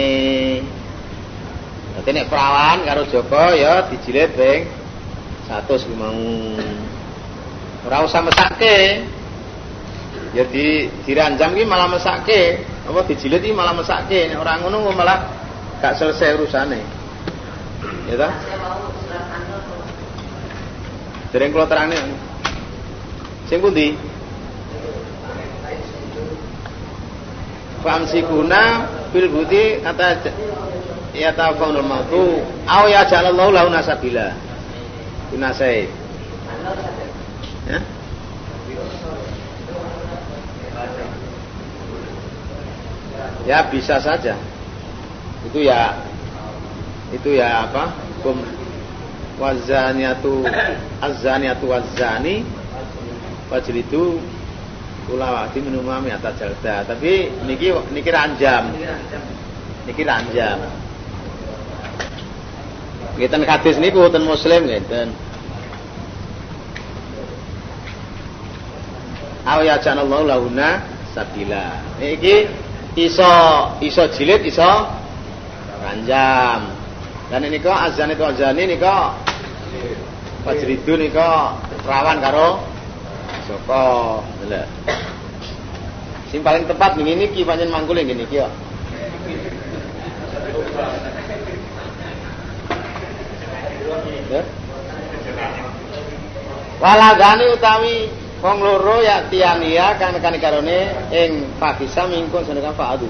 Dadi 1.98 2.14
nek 2.14 2.30
perawan 2.30 2.86
karo 2.86 3.10
Joko 3.10 3.58
ya 3.58 3.90
dijilid 3.90 4.38
ping 4.38 4.70
100 5.50 5.98
mau. 5.98 6.14
Ora 7.90 8.06
usah 8.06 8.22
mesake. 8.22 9.02
Ya 10.38 10.46
di 10.46 10.86
diranjam 11.10 11.58
ki 11.58 11.66
malah 11.66 11.90
mesake. 11.90 12.62
Apa 12.86 13.02
dijilid 13.02 13.42
iki 13.42 13.50
malah 13.50 13.74
mesake. 13.74 14.30
Nek 14.30 14.38
ora 14.38 14.62
ngono 14.62 14.94
malah 14.94 15.26
gak 15.82 15.98
selesai 15.98 16.38
urusane. 16.38 16.80
Ya 18.14 18.16
ta? 18.16 18.30
Dereng 21.32 21.52
kula 21.52 21.68
terangne. 21.68 22.00
Sing 23.52 23.60
pundi? 23.60 23.96
Famsikuna 27.84 28.88
bil 29.12 29.28
budi 29.32 29.80
kata 29.80 30.20
ya 31.16 31.32
tafaunul 31.32 31.86
mautu 31.86 32.44
aw 32.68 32.84
ya 32.88 33.08
jalallahu 33.08 33.52
lahu 33.56 33.72
nasabila. 33.72 34.36
Binasai. 35.32 35.88
Ya? 37.68 37.80
Ya 43.48 43.58
bisa 43.72 44.00
saja. 44.04 44.36
Itu 45.48 45.60
ya 45.64 45.96
itu 47.16 47.36
ya 47.40 47.68
apa? 47.68 47.96
Hukum 48.20 48.44
wazaniatu 49.40 50.46
azaniatu 51.02 51.70
wazani 51.70 52.46
wajlidu 53.52 54.22
kula 55.08 55.32
wadi 55.32 55.60
minumami 55.62 56.12
atas 56.12 56.36
jalda. 56.40 56.84
Tapi 56.84 57.32
niki 57.48 57.72
niki 57.94 58.10
ranjam. 58.12 58.74
Niki 59.88 60.04
ranjam. 60.04 60.60
Ngeten 63.18 63.42
hadis 63.50 63.78
niku 63.82 64.06
ten 64.14 64.22
muslim 64.22 64.70
ngeten 64.70 65.10
aw 69.48 69.64
ya 69.64 69.80
janallahu 69.80 70.28
lahuna 70.28 70.84
sabila. 71.16 71.82
Niki 72.04 72.46
iso 73.00 73.32
iso 73.80 74.04
jilid 74.12 74.44
iso 74.44 74.70
ranjam 75.82 76.77
dan 77.28 77.44
ini 77.44 77.60
kok 77.60 77.76
azan 77.76 78.16
itu 78.16 78.24
azan 78.24 78.56
ini 78.56 78.80
kok. 78.80 79.20
Fajridu 80.48 80.96
ini 80.96 81.12
kok. 81.12 81.60
Perawan 81.84 82.24
karo 82.24 82.64
soko 83.44 84.24
lha. 84.48 84.64
Sing 86.32 86.40
paling 86.44 86.68
tepat 86.68 86.96
ning 86.96 87.08
ini 87.08 87.32
ki 87.32 87.44
pancen 87.44 87.72
mangkul 87.72 88.00
ngene 88.00 88.24
iki 88.24 88.40
ya. 88.40 88.48
Waladani 96.78 97.46
utawi 97.58 97.96
wong 98.40 98.58
loro 98.62 99.02
ya 99.02 99.26
tiania 99.28 99.98
kang 100.00 100.14
nekani 100.16 100.38
karone 100.38 100.80
ing 101.10 101.58
pagisa 101.58 102.06
mingkun 102.06 102.46
senekan 102.46 102.76
Pak 102.78 103.02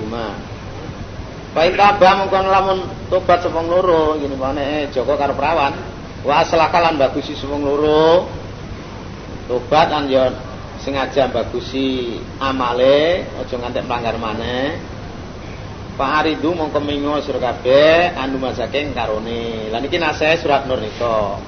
Baik 1.58 1.74
tabah 1.74 2.22
mungkon 2.22 2.54
lamun 2.54 2.86
tobat 3.10 3.42
sepong 3.42 3.66
loro 3.66 4.14
mana 4.38 4.86
Joko 4.94 5.18
karo 5.18 5.34
perawan. 5.34 5.74
Wa 6.22 6.46
aslakalan 6.46 7.02
bagusi 7.02 7.34
sepong 7.34 7.66
loro. 7.66 8.30
Tobat 9.50 9.90
an 9.90 10.06
yo 10.06 10.22
sengaja 10.86 11.34
bagusi 11.34 12.22
amale 12.38 13.26
aja 13.42 13.58
ngantek 13.58 13.90
melanggar 13.90 14.22
maneh. 14.22 14.78
Pak 15.98 16.30
Aridu 16.30 16.54
mongko 16.54 16.78
mingo 16.78 17.18
sira 17.26 17.42
kabeh 17.42 18.14
anu 18.14 18.38
saking 18.54 18.94
karone. 18.94 19.74
Lan 19.74 19.82
iki 19.82 19.98
surat 20.38 20.70
nur 20.70 20.78
nika. 20.78 21.42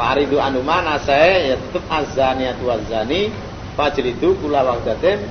Pak 0.00 0.08
Aridu 0.16 0.40
anu 0.40 0.64
mana 0.64 0.96
saya 0.96 1.52
ya 1.52 1.54
tetep 1.60 1.84
azaniatu 1.92 2.64
azani 2.72 3.28
fajlidu 3.76 4.32
kula 4.40 4.64
waqtatin 4.64 5.28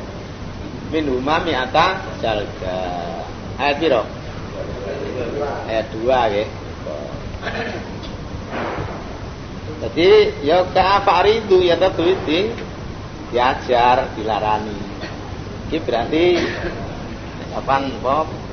min 0.94 1.10
umami 1.10 1.58
ata 1.58 2.06
jalga. 2.22 3.17
Ayat 3.58 3.76
piro? 3.82 4.02
Ayat 5.66 5.86
2 5.90 6.06
nggih. 6.06 6.48
Jadi 9.78 10.10
ya 10.46 10.66
itu 11.26 11.58
ya 11.66 11.76
itu 11.78 12.40
diajar, 13.34 14.14
dilarani. 14.14 14.78
Iki 15.68 15.78
berarti 15.84 16.24
apa 17.58 17.76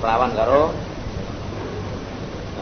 perawan 0.00 0.32
karo 0.32 0.72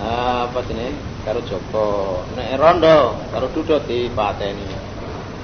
apa 0.02 0.58
jenenge 0.66 0.98
karo 1.22 1.40
Joko. 1.46 2.22
Nek 2.34 2.58
rondo 2.58 3.22
karo 3.30 3.46
duduk 3.54 3.86
di 3.86 4.10
pateni. 4.10 4.66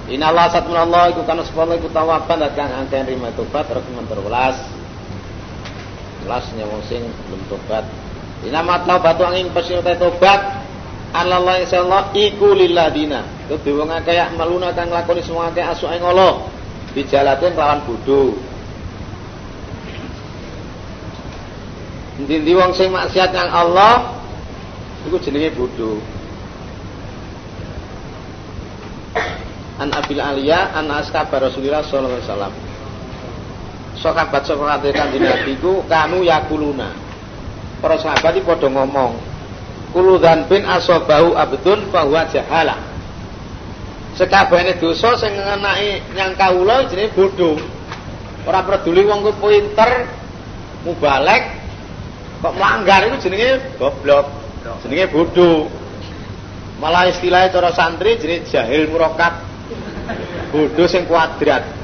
Inallah 0.08 0.50
satmunallah 0.50 1.14
iku 1.14 1.22
kana 1.22 1.46
sepuluh 1.46 1.78
iku 1.78 1.92
tawaban 1.94 2.42
kang 2.56 2.74
angken 2.74 3.06
rima 3.06 3.30
tobat 3.36 3.68
terus 3.68 3.84
menterulas 3.92 4.56
ikhlasnya 6.28 6.68
wong 6.68 6.84
sing 6.84 7.00
belum 7.32 7.40
tobat. 7.48 7.88
Inamat 8.44 8.84
batu 8.84 9.24
angin 9.24 9.48
pasti 9.56 9.72
tobat 9.80 10.60
Allah 11.16 11.64
insyaallah 11.64 12.12
iku 12.12 12.52
lilladina 12.52 13.24
kudu 13.48 13.80
wong 13.80 13.88
akeh 13.88 14.36
maluna 14.36 14.76
kang 14.76 14.92
lakoni 14.92 15.24
semua 15.24 15.48
akeh 15.48 15.64
asu 15.64 15.88
ing 15.88 16.04
Allah 16.04 16.44
dijalatin 16.92 17.56
lawan 17.56 17.80
bodho 17.88 18.36
Ndi 22.20 22.52
wong 22.52 22.76
sing 22.76 22.92
maksiat 22.92 23.32
kang 23.32 23.48
Allah 23.48 24.20
iku 25.08 25.16
jenenge 25.16 25.56
bodho 25.56 25.96
An 29.80 29.94
Abil 29.96 30.20
Aliyah 30.20 30.76
an 30.76 30.92
Askabar 30.92 31.40
Rasulullah 31.40 31.80
sallallahu 31.86 32.20
alaihi 32.20 32.28
wasallam 32.28 32.67
sahabat 33.98 34.46
sahabat 34.46 34.86
kanjeng 34.94 35.26
Nabi 35.26 35.52
ku 35.58 35.82
kanu 35.86 36.22
yakuluna. 36.22 36.94
Para 37.78 37.94
sahabat 37.98 38.34
iki 38.34 38.42
padha 38.42 38.66
ngomong, 38.66 39.14
kulu 39.94 40.18
bin 40.50 40.62
asobahu 40.66 41.38
abdun 41.38 41.90
bahwa 41.94 42.26
jahala. 42.26 42.78
Sekabehane 44.18 44.82
dosa 44.82 45.14
sing 45.14 45.30
ngenai 45.30 46.02
nyang 46.10 46.34
kawula 46.34 46.90
jenenge 46.90 47.14
bodho. 47.14 47.54
Ora 48.42 48.66
peduli 48.66 49.06
wong 49.06 49.22
ku 49.22 49.30
pinter, 49.38 50.10
mubalek, 50.82 51.54
kok 52.42 52.54
melanggar 52.58 53.06
itu 53.06 53.30
jenenge 53.30 53.78
goblok. 53.78 54.26
Jenenge 54.82 55.06
bodho. 55.14 55.70
Malah 56.82 57.10
istilahnya 57.14 57.54
cara 57.54 57.70
santri 57.70 58.18
jenenge 58.18 58.50
jahil 58.50 58.90
murakab. 58.90 59.38
Bodho 60.50 60.84
sing 60.90 61.06
kuadrat. 61.06 61.77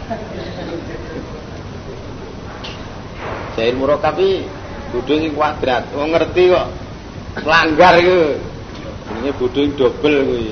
Jahil 3.55 3.79
murakabi 3.79 4.43
bodho 4.91 5.15
sing 5.15 5.33
kuadrat. 5.35 5.95
Wong 5.95 6.11
ngerti 6.11 6.43
kok 6.51 6.69
melanggar 7.47 7.95
iku. 8.03 8.21
Jenenge 9.07 9.31
bodho 9.39 9.61
dobel 9.79 10.15
kuwi. 10.27 10.47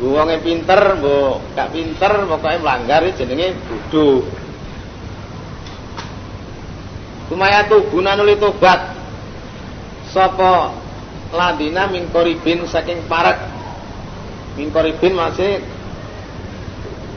Wonge 0.00 0.40
pinter, 0.40 0.96
mbok 0.96 1.52
gak 1.52 1.68
pinter 1.76 2.12
pokoke 2.24 2.56
melanggar 2.64 3.04
jenenge. 3.12 3.48
Kumaya 7.28 7.68
guna 7.68 8.16
nuli 8.16 8.40
tobat. 8.40 8.96
Sapa 10.10 10.74
ladina 11.30 11.86
min 11.86 12.08
koribin 12.08 12.64
saking 12.64 13.04
parat. 13.06 13.38
Min 14.56 14.72
masih 15.14 15.62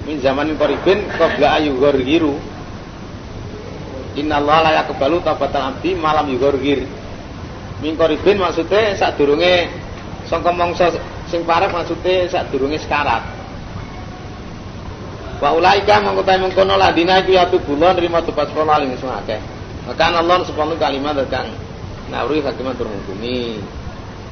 min 0.04 0.20
zaman 0.20 0.54
koribin 0.60 1.08
qabla 1.16 1.58
ayu 1.58 1.80
gorgiru 1.80 2.53
Inna 4.14 4.38
Allah 4.38 4.58
la 4.62 4.72
yaqbalu 4.84 5.22
taubatal 5.26 5.74
abdi 5.74 5.98
malam 5.98 6.30
yugorgir. 6.30 6.86
Mingkoribin 7.82 8.40
maksudnya 8.40 8.96
saat 8.96 9.18
durunge 9.20 9.68
sangka 10.30 10.54
mangsa 10.56 10.94
sing 11.28 11.44
parek 11.44 11.74
maksude 11.74 12.30
sadurunge 12.32 12.80
sekarat 12.80 13.26
wa 15.44 15.50
ulaika 15.52 16.00
mangkotai 16.00 16.40
mengkono 16.40 16.80
ladina 16.80 17.20
iku 17.20 17.36
ya 17.36 17.44
tubulon 17.52 18.00
rima 18.00 18.24
tobat 18.24 18.48
sekolah 18.48 18.80
ing 18.80 18.96
sing 18.96 19.12
akeh 19.12 19.42
maka 19.84 20.16
Allah 20.16 20.40
subhanahu 20.48 20.80
kalimat 20.80 21.20
kang 21.28 21.52
nawri 22.08 22.40
hakiman 22.40 22.72
turmukumi 22.80 23.60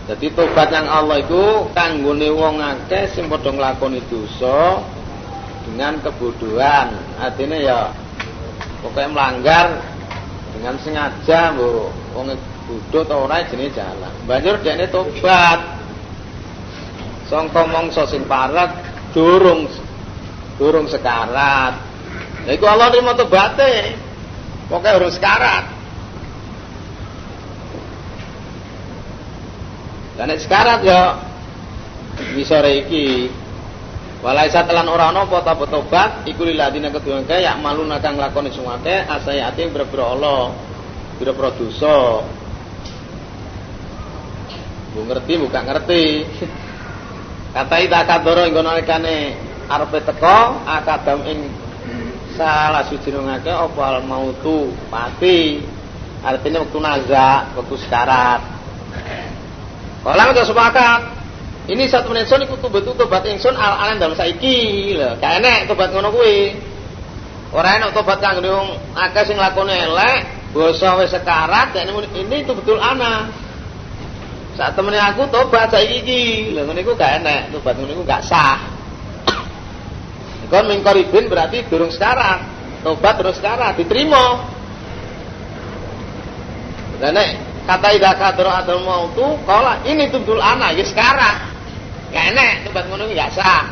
jadi 0.09 0.27
tobat 0.33 0.73
yang 0.73 0.87
Allah 0.89 1.19
itu 1.21 1.67
kanggone 1.75 2.29
wong 2.31 2.57
akeh 2.63 3.11
sing 3.11 3.29
padha 3.29 3.53
nglakoni 3.53 4.01
dosa 4.09 4.81
dengan 5.61 6.01
kebodohan. 6.01 6.89
Artinya 7.21 7.53
ya 7.55 7.93
pokoknya 8.81 9.09
melanggar 9.13 9.67
dengan 10.51 10.75
sengaja 10.81 11.55
mbok 11.55 11.89
wong 12.17 12.35
bodoh 12.67 13.03
ta 13.07 13.15
ora 13.17 13.43
jenenge 13.47 13.75
jalan. 13.75 14.13
Banjur 14.27 14.59
dekne 14.61 14.87
tobat. 14.91 15.59
Sangka 17.31 17.63
mangsa 17.63 18.03
sing 18.11 18.27
parek 18.27 18.71
durung 19.15 19.67
durung 20.59 20.87
sekarat. 20.87 21.73
Lha 22.45 22.51
iku 22.51 22.65
Allah 22.67 22.91
nrimo 22.91 23.15
tobaté. 23.15 23.95
Pokoke 24.67 24.89
urung 24.99 25.13
sekarat. 25.13 25.65
Dan 30.19 30.35
sekarat 30.37 30.79
ya 30.85 31.17
misore 32.35 32.85
iki 32.85 33.31
Walai 34.21 34.53
telan 34.53 34.85
ora 34.85 35.09
ana 35.09 35.25
apa 35.25 35.41
ta 35.41 35.57
tobat 35.57 36.29
iku 36.29 36.45
liladina 36.45 36.93
kedua 36.93 37.25
kaya 37.25 37.49
yak 37.49 37.57
malu 37.57 37.81
nakang 37.89 38.21
lakoni 38.21 38.53
sungake 38.53 39.09
asayati 39.09 39.65
boro-boro 39.73 40.05
Allah 40.13 40.41
boro-boro 41.17 41.49
dosa. 41.57 42.21
Bu 44.93 45.09
ngerti 45.09 45.33
bukan 45.41 45.63
ngerti. 45.65 46.05
Kata 47.51 47.75
ita 47.81 48.05
kadoro 48.05 48.45
ing 48.45 48.53
nalikane 48.53 49.33
arepe 49.65 50.05
teko 50.05 50.69
akadam 50.69 51.25
ing 51.25 51.49
salah 52.37 52.85
suci 52.85 53.09
ngake 53.09 53.49
apa 53.49 53.81
al 53.81 54.05
mautu 54.05 54.69
mati 54.93 55.65
artinya 56.21 56.61
waktu 56.61 56.77
nazak 56.77 57.57
waktu 57.57 57.75
sekarat. 57.81 58.41
Kalau 60.01 60.23
kita 60.33 60.43
sepakat, 60.49 61.01
ini 61.69 61.85
satu 61.85 62.09
menit 62.09 62.25
son 62.25 62.41
ikut 62.41 62.57
betul 62.57 62.97
tobat 62.97 63.21
ingsun 63.29 63.53
al 63.53 63.77
alam 63.77 64.01
dalam 64.01 64.17
saiki 64.17 64.97
lho. 64.97 65.13
Gak 65.21 65.45
enek 65.45 65.69
tobat 65.69 65.93
ngono 65.93 66.09
kuwi. 66.09 66.57
Ora 67.53 67.77
enak 67.77 67.93
tobat 67.93 68.17
kang 68.17 68.41
wong 68.41 68.81
akeh 68.97 69.23
sing 69.29 69.37
lakone 69.37 69.75
elek, 69.75 70.49
basa 70.57 70.97
wis 70.97 71.13
sekarat, 71.13 71.75
dan 71.75 71.91
ini 71.93 72.41
itu 72.41 72.57
betul 72.57 72.81
ana. 72.81 73.29
Saat 74.57 74.73
temene 74.73 74.97
aku 74.97 75.29
tobat 75.29 75.69
saiki 75.69 76.01
iki. 76.01 76.21
Lho 76.57 76.65
ngene 76.65 76.81
iku 76.81 76.97
gak 76.97 77.21
enek, 77.21 77.53
tobat 77.53 77.77
ngono 77.77 77.93
iku 77.93 78.03
gak 78.09 78.25
sah. 78.25 78.57
Kon 80.49 80.65
mingkoribin 80.65 81.29
berarti 81.29 81.69
durung 81.69 81.93
sekarat. 81.93 82.41
Tobat 82.81 83.21
terus 83.21 83.37
sekarat 83.37 83.77
diterima. 83.77 84.49
Dan 86.97 87.13
nek 87.17 87.50
kata 87.65 87.87
ida 87.93 88.11
kadro 88.17 88.49
atau 88.49 88.81
mau 88.81 89.09
tuh 89.13 89.37
kalau 89.45 89.77
ini 89.85 90.09
tubdul 90.09 90.41
anak 90.41 90.77
ya 90.77 90.85
sekarang. 90.85 91.37
Gak 92.11 92.25
enak 92.35 92.67
tempat 92.67 92.83
ngono 92.91 93.07
gak 93.15 93.31
sah. 93.31 93.63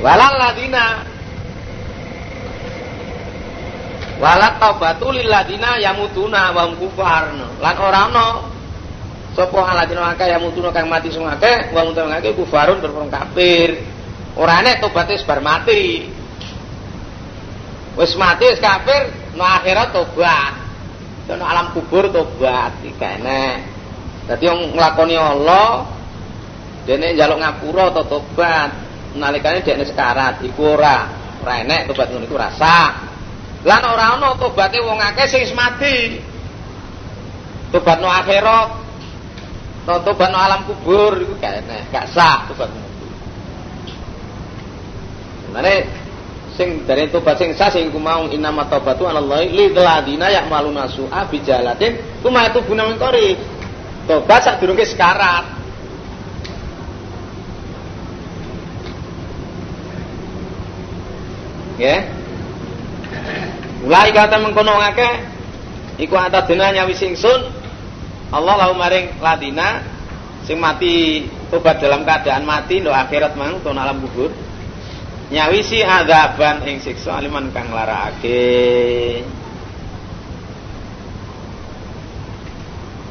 Walal 0.00 0.34
ladina. 0.40 1.04
Walat 4.20 4.60
taubatu 4.60 5.12
lil 5.12 5.28
ladina 5.28 5.76
yamutuna 5.76 6.56
wa 6.56 6.68
hum 6.68 6.76
kufar. 6.80 7.36
Lan 7.36 7.76
ora 7.76 8.08
ana 8.08 8.26
sapa 9.36 9.60
aladina 9.60 10.16
akeh 10.16 10.28
yamutuna 10.28 10.72
kang 10.72 10.88
mati 10.88 11.12
sing 11.12 11.24
akeh 11.24 11.72
wa 11.72 11.84
mutuna 11.84 12.16
akeh 12.16 12.32
kufarun 12.32 12.80
berperang 12.80 13.12
kafir. 13.12 13.80
Ora 14.40 14.64
enek 14.64 14.80
tobaté 14.80 15.20
bar 15.28 15.44
mati. 15.44 16.08
Wis 17.96 18.16
mati 18.16 18.48
wis 18.48 18.60
kafir 18.60 19.12
no 19.36 19.44
akhirat 19.44 19.92
tobat 19.92 20.59
no 21.28 21.44
alam 21.44 21.76
kubur 21.76 22.08
tobat 22.08 22.80
iki 22.80 22.96
enek. 22.96 23.56
Dadi 24.26 24.44
wong 24.46 24.74
nglakoni 24.74 25.14
Allah 25.18 25.86
dene 26.86 27.12
njaluk 27.12 27.38
ngapura 27.42 27.92
atau 27.92 28.04
tobat. 28.06 28.70
Nalikane 29.10 29.66
dekne 29.66 29.82
sekarat 29.82 30.38
iku 30.46 30.78
ora 30.78 31.10
ora 31.42 31.54
enek 31.66 31.90
tobat 31.90 32.14
ngono 32.14 32.30
iku 32.30 32.38
rasa 32.38 33.10
lan 33.66 33.82
ora 33.84 34.16
ana 34.16 34.38
tobaté 34.38 34.78
wong 34.80 34.98
akeh 35.02 35.26
sing 35.26 35.42
mati. 35.52 36.22
Tobat 37.74 37.98
no 37.98 38.08
akhirat 38.08 38.68
tobat 39.86 40.28
no 40.30 40.38
alam 40.38 40.60
kubur 40.66 41.18
iku 41.18 41.34
gak 41.42 41.66
enek 41.66 41.90
gak 41.90 42.06
sah 42.14 42.46
tobat 42.46 42.70
ngono. 42.70 42.88
Mane 45.50 45.99
sing 46.60 46.84
dari 46.84 47.08
tobat 47.08 47.40
sing 47.40 47.56
sah 47.56 47.72
sing 47.72 47.88
mau 47.96 48.28
inama 48.28 48.68
taubatu 48.68 49.08
anallahi 49.08 49.48
lidil 49.48 49.80
ladina 49.80 50.28
ya'maluna 50.28 50.84
su'a 50.92 51.24
bijalatin 51.32 52.20
kuma 52.20 52.52
itu 52.52 52.60
guna 52.68 52.84
mengkori 52.84 53.32
tobat 54.04 54.44
sak 54.44 54.60
durunge 54.60 54.84
sekarat. 54.84 55.56
Ya 61.80 62.04
mulai 63.80 64.12
kata 64.12 64.36
mengkono 64.36 64.76
ngake 64.76 65.08
iku 66.04 66.12
atas 66.20 66.44
dina 66.44 66.68
nyawi 66.76 66.92
singsun 66.92 67.48
Allah 68.36 68.68
lau 68.68 68.76
maring 68.76 69.16
ladina 69.24 69.80
sing 70.44 70.60
mati 70.60 71.24
tobat 71.48 71.80
dalam 71.80 72.04
keadaan 72.04 72.44
mati 72.44 72.84
ndo 72.84 72.92
akhirat 72.92 73.32
mang 73.40 73.64
to 73.64 73.72
alam 73.72 73.96
kubur 74.04 74.28
nyawisi 75.30 75.86
adaban 75.86 76.66
ing 76.66 76.82
siksa 76.82 77.22
aliman 77.22 77.54
kang 77.54 77.70
larakake 77.70 79.22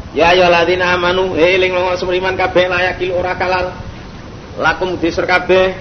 Ya 0.10 0.34
ya 0.34 0.50
ladina 0.50 0.98
amanu 0.98 1.38
eling 1.38 1.70
lunga 1.70 1.94
semriman 1.94 2.34
kabeh 2.34 2.66
layakil 2.66 3.14
ora 3.14 3.38
kalal. 3.38 3.70
Lakum 4.58 4.98
diser 4.98 5.30
kabeh. 5.30 5.78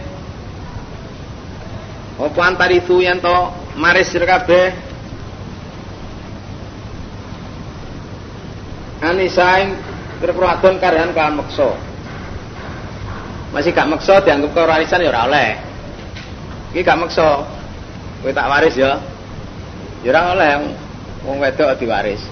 Apa 2.21 2.41
antaritu 2.45 3.01
yen 3.01 3.25
to 3.25 3.37
maris 3.81 4.13
sir 4.13 4.29
kabeh? 4.29 4.77
Anisaing 9.01 9.81
kira-kira 10.21 10.77
karyan 10.77 11.17
kan 11.17 11.33
meksa. 11.33 11.73
Masih 13.57 13.73
gak 13.73 13.89
meksa 13.89 14.21
dianggap 14.21 14.53
kewarisan 14.53 15.01
ya 15.01 15.09
ora 15.09 15.25
oleh 15.25 15.68
Iki 16.73 16.85
gak 16.85 17.01
maksa. 17.01 17.47
Kowe 18.21 18.33
tak 18.35 18.51
waris 18.51 18.77
ya. 18.77 19.01
Ya 20.05 20.11
ora 20.15 20.35
oleh 20.35 20.51
wong 21.25 21.39
wedok 21.41 21.79
diwaris. 21.79 22.23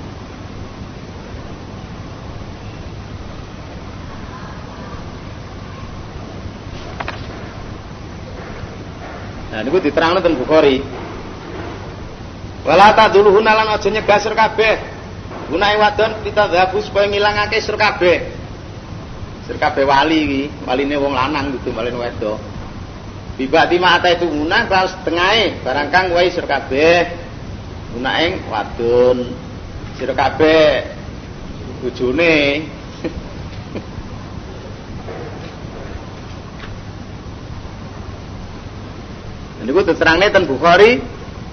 Nah 9.50 9.64
niku 9.64 9.80
diterangno 9.80 10.20
ten 10.20 10.36
Bukhari. 10.36 10.84
Wala 12.66 12.92
taduluhuna 12.92 13.54
lan 13.56 13.72
aja 13.72 13.88
nyegah 13.88 14.18
sur 14.18 14.34
kabeh. 14.34 14.76
Gunae 15.46 15.78
wadon 15.78 16.26
kita 16.26 16.50
dhabu 16.50 16.82
supaya 16.82 17.06
ngilangake 17.06 17.62
sur 17.62 17.78
kabeh. 17.78 18.26
Sur 19.46 19.56
kabeh 19.56 19.86
wali 19.86 20.50
waline 20.66 20.98
wong 20.98 21.14
lanang 21.14 21.54
gitu, 21.54 21.70
waline 21.70 21.94
wedok. 21.94 22.55
Bibati 23.36 23.76
mata 23.76 24.08
itu 24.08 24.24
munah 24.32 24.64
pas 24.64 24.96
tengahe 25.04 25.60
barang 25.60 25.92
kang 25.92 26.08
wae 26.16 26.32
sira 26.32 26.48
kabeh. 26.48 27.04
Gunaing 27.92 28.48
wadon. 28.48 29.28
Sira 30.00 30.16
kabeh. 30.16 30.88
Bojone. 31.84 32.64
Niku 39.68 39.84
diterangne 39.84 40.32
ten 40.32 40.48
Bukhari 40.48 40.96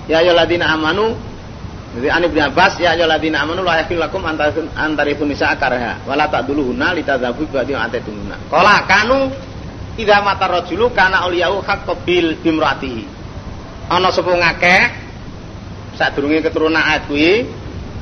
ya 0.07 0.23
ayyuhalladzina 0.23 0.71
amanu. 0.71 1.19
Jadi 1.99 2.07
Ani 2.09 2.25
bin 2.31 2.47
Abbas 2.47 2.79
ya 2.79 2.95
ayyuhalladzina 2.95 3.43
amanu 3.43 3.59
la 3.59 3.83
yakil 3.83 3.99
lakum 3.99 4.23
antarithun 4.23 5.27
nisa 5.27 5.51
karha 5.59 5.99
wala 6.07 6.31
ta'duluhunna 6.31 6.95
litadzabu 6.95 7.43
ba'di 7.51 7.75
ataitunna. 7.75 8.39
Qala 8.47 8.87
kanu 8.87 9.51
Ida 9.93 10.25
mata 10.25 10.49
rojulu 10.49 10.89
uliyau 11.29 11.61
hak 11.61 11.85
kebil 11.85 12.41
bimrati. 12.41 13.05
Ana 13.93 14.09
sapa 14.09 14.33
ngakeh 14.33 14.81
sadurunge 15.93 16.41
keturunan 16.41 16.81
ayat 16.81 17.05
kuwi 17.05 17.45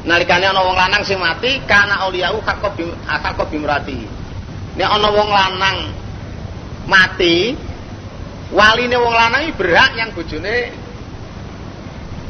nalikane 0.08 0.48
ana 0.48 0.64
wong 0.64 0.78
lanang 0.80 1.04
sing 1.04 1.20
mati 1.20 1.60
karena 1.68 2.08
uliyau 2.08 2.40
hak 2.40 2.64
kebil 2.64 2.96
hak 3.04 3.36
bimrati. 3.52 4.08
Nek 4.80 4.88
ana 4.88 5.10
wong 5.12 5.30
lanang 5.36 5.78
mati 6.88 7.60
waline 8.56 8.96
wong 8.96 9.12
lanang 9.12 9.52
berhak 9.60 9.92
yang 10.00 10.16
bojone 10.16 10.72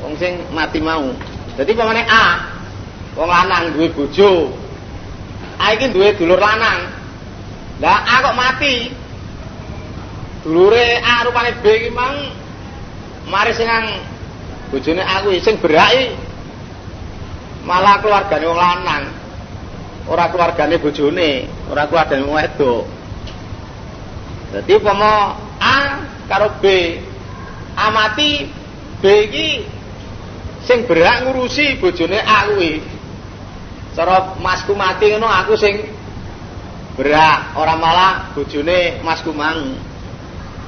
wong 0.02 0.18
sing 0.18 0.42
mati 0.58 0.82
mau. 0.82 1.14
Jadi 1.54 1.72
pamane 1.78 2.02
A 2.10 2.26
wong 3.14 3.30
lanang 3.30 3.78
duwe 3.78 3.94
bojo 3.94 4.58
A 5.62 5.78
iki 5.78 5.94
duwe 5.94 6.18
dulur 6.18 6.42
lanang. 6.42 6.90
Lah 7.78 8.02
A 8.10 8.16
kok 8.26 8.34
mati. 8.34 9.01
Dulure 10.42 10.98
A 11.06 11.22
rupane 11.22 11.62
B 11.62 11.66
iki 11.70 11.90
mang 11.94 12.34
mari 13.30 13.54
sing 13.54 13.70
nang 13.70 14.02
bojone 14.74 15.06
aku 15.06 15.38
sing 15.38 15.62
berak 15.62 16.18
malah 17.62 18.02
keluargane 18.02 18.46
wong 18.50 18.58
lanang. 18.58 19.04
Ora 20.10 20.34
keluargane 20.34 20.82
bojone, 20.82 21.46
ora 21.70 21.86
keluargane 21.86 22.26
wong 22.26 22.42
wedok. 22.42 22.84
Dadi 24.52 24.72
upama 24.82 25.38
A 25.62 25.78
karo 26.26 26.58
B 26.58 26.66
amati 27.78 28.50
B 28.98 29.04
iki 29.30 29.50
sing 30.66 30.90
berak 30.90 31.30
ngurusi 31.30 31.78
bojone 31.78 32.18
A 32.18 32.50
kuwi. 32.50 32.82
Cara 33.94 34.40
masku 34.42 34.74
mati 34.74 35.14
ngono 35.14 35.30
aku 35.30 35.54
sing 35.54 35.86
berak, 36.98 37.54
ora 37.54 37.78
malah 37.78 38.34
bojone 38.34 39.06
masku 39.06 39.30
mang. 39.38 39.91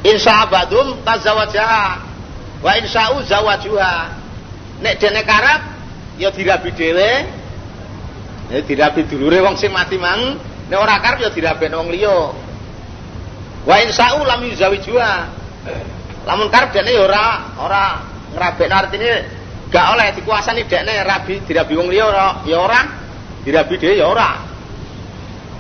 Insya 0.04 0.44
badum 0.52 1.00
tazawajaha 1.08 1.88
wa 2.60 2.72
insya'u 2.76 3.24
zawajuha. 3.24 3.96
Nek 4.84 5.00
dene 5.00 5.24
karep 5.24 5.62
ya 6.20 6.28
dirabi 6.32 6.72
dhewe. 6.76 7.12
Ya 8.52 8.60
dirabi 8.62 9.08
dulure 9.08 9.40
wong 9.40 9.56
sing 9.56 9.72
mati 9.72 9.96
mang, 9.96 10.36
nek 10.68 10.80
ora 10.80 11.00
karep 11.00 11.24
ya 11.24 11.30
dirabi 11.32 11.72
wong 11.72 11.88
liya. 11.88 12.36
Wa 13.64 13.76
insya'u 13.80 14.28
lam 14.28 14.44
yuzawijuha. 14.44 15.14
Lamun 16.28 16.52
karep 16.52 16.76
dene 16.76 16.92
ya 16.92 17.04
ora 17.08 17.26
ora 17.64 17.84
ngrabekno 18.36 18.76
artine 18.76 19.12
gak 19.72 19.86
oleh 19.96 20.12
dikuasani 20.20 20.68
dekne 20.68 21.00
rabi 21.08 21.40
dirabi 21.48 21.74
wong 21.80 21.88
liya 21.88 22.44
ya 22.44 22.58
ora 22.60 22.80
dirabi 23.48 23.76
dhewe 23.80 23.98
ya 24.04 24.08
ora 24.12 24.52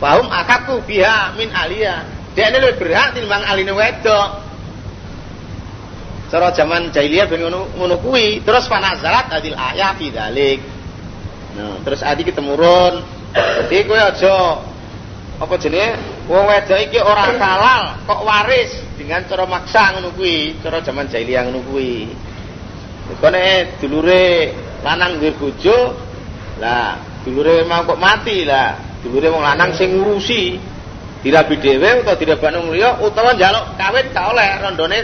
Fahum 0.03 0.27
akakku 0.27 0.83
biha 0.83 1.31
min 1.39 1.47
alia 2.33 2.49
dekne 2.49 2.57
luwih 2.57 2.77
berhak 2.81 3.13
timbang 3.13 3.43
aline 3.45 3.73
wedok. 3.73 4.29
Cara 6.33 6.49
zaman 6.49 6.89
jahiliyah 6.89 7.29
ben 7.29 7.45
ngono 7.45 7.69
ngono 7.77 8.01
kuwi. 8.01 8.41
Terus 8.41 8.65
panazalat 8.65 9.29
adil 9.29 9.53
ayat 9.53 10.01
dalik. 10.01 10.59
Nah 11.53 11.77
terus 11.85 12.01
adi 12.01 12.25
ketemurun 12.25 13.05
jadi 13.33 13.85
kowe 13.85 13.97
aja 13.97 14.33
apa 15.37 15.53
jenenge? 15.61 15.97
Wong 16.25 16.49
wedok 16.49 16.79
iki 16.89 16.97
ora 16.97 17.29
halal 17.37 18.01
kok 18.09 18.21
waris? 18.25 18.81
Dengan 18.97 19.21
cara 19.29 19.45
maksa 19.45 19.93
ngono 19.93 20.09
kuwi 20.17 20.57
cara 20.65 20.81
zaman 20.81 21.05
jahiliyah 21.05 21.45
ngono 21.45 21.61
kuwi. 21.69 22.09
Dulure 23.77 24.55
lanang 24.81 25.19
duwe 25.19 25.35
bojo, 25.35 25.91
lah 26.57 26.97
dulure 27.21 27.67
mau 27.67 27.85
kok 27.85 27.99
mati 27.99 28.41
lah. 28.41 28.73
Dulure 29.03 29.29
wong 29.29 29.43
lanang 29.43 29.75
sing 29.75 29.99
ngurusi 29.99 30.72
dirabi 31.23 31.55
dhewe 31.57 32.03
dirabani 32.19 32.57
wong 32.59 32.69
liya 32.75 32.99
utawa 32.99 33.33
njaluk 33.33 33.79
kawin 33.79 34.11
gak 34.11 34.27
oleh 34.35 34.59
rondone 34.59 34.99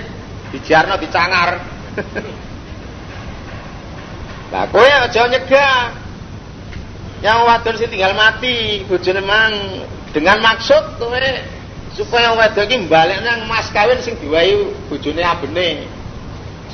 dijarno 0.51 0.99
dicangar. 0.99 1.63
lah 4.51 4.67
kowe 4.67 4.83
aja 4.83 5.23
nyegah. 5.31 5.95
Yang 7.19 7.39
wadon 7.43 7.75
sing 7.75 7.91
tinggal 7.91 8.15
mati, 8.15 8.87
bojone 8.87 9.21
mang. 9.23 9.53
Dengan 10.11 10.43
maksud 10.43 10.99
kowe 10.99 11.15
supaya 11.95 12.35
wedok 12.35 12.67
iki 12.67 12.87
balik 12.87 13.19
nang 13.23 13.47
mas 13.47 13.71
kawin 13.71 13.99
sing 14.03 14.19
diwahi 14.19 14.75
bojone 14.91 15.23
abene. 15.23 15.87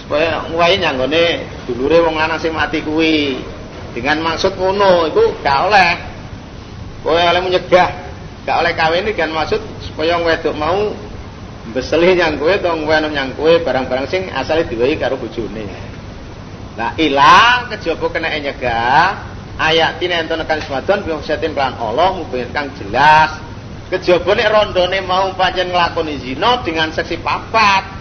Supaya 0.01 0.41
nguwahi 0.49 0.81
nyanggone 0.81 1.45
dulure 1.69 2.01
wong 2.01 2.17
lanang 2.17 2.41
sing 2.41 2.55
mati 2.55 2.81
kuwi. 2.81 3.37
Dengan 3.93 4.25
maksud 4.25 4.57
ngono 4.57 5.13
itu 5.13 5.23
gak 5.45 5.69
oleh. 5.69 5.93
Kowe 7.05 7.21
oleh 7.21 7.41
menyegah 7.43 8.04
gak 8.45 8.57
oleh 8.61 8.73
kawin 8.77 9.09
dengan 9.09 9.41
maksud 9.41 9.59
supaya 9.81 10.21
wedok 10.21 10.55
mau 10.55 10.93
beseli 11.73 12.13
nyang 12.13 12.37
kowe 12.37 12.53
to 12.53 12.69
ngono 12.69 13.09
nyang 13.09 13.33
barang-barang 13.35 14.05
sing 14.05 14.29
asale 14.31 14.69
diwehi 14.69 15.01
karo 15.01 15.17
bojone 15.17 15.65
Nah 16.75 16.91
ilang 16.99 17.71
kejaba 17.71 18.11
kena 18.11 18.35
nyegah 18.35 19.07
ayat 19.57 19.97
ini 20.03 20.13
enten 20.13 20.43
kan 20.43 20.59
semadon 20.59 21.07
bi 21.07 21.15
setin 21.23 21.55
pelan 21.55 21.73
Allah 21.79 22.19
mubin 22.19 22.51
kang 22.51 22.69
jelas 22.75 23.39
kejaba 23.87 24.35
nek 24.35 24.51
rondone 24.51 24.99
mau 25.07 25.31
pancen 25.33 25.71
nglakoni 25.71 26.19
zina 26.19 26.59
dengan 26.67 26.91
seksi 26.91 27.23
papat 27.23 27.95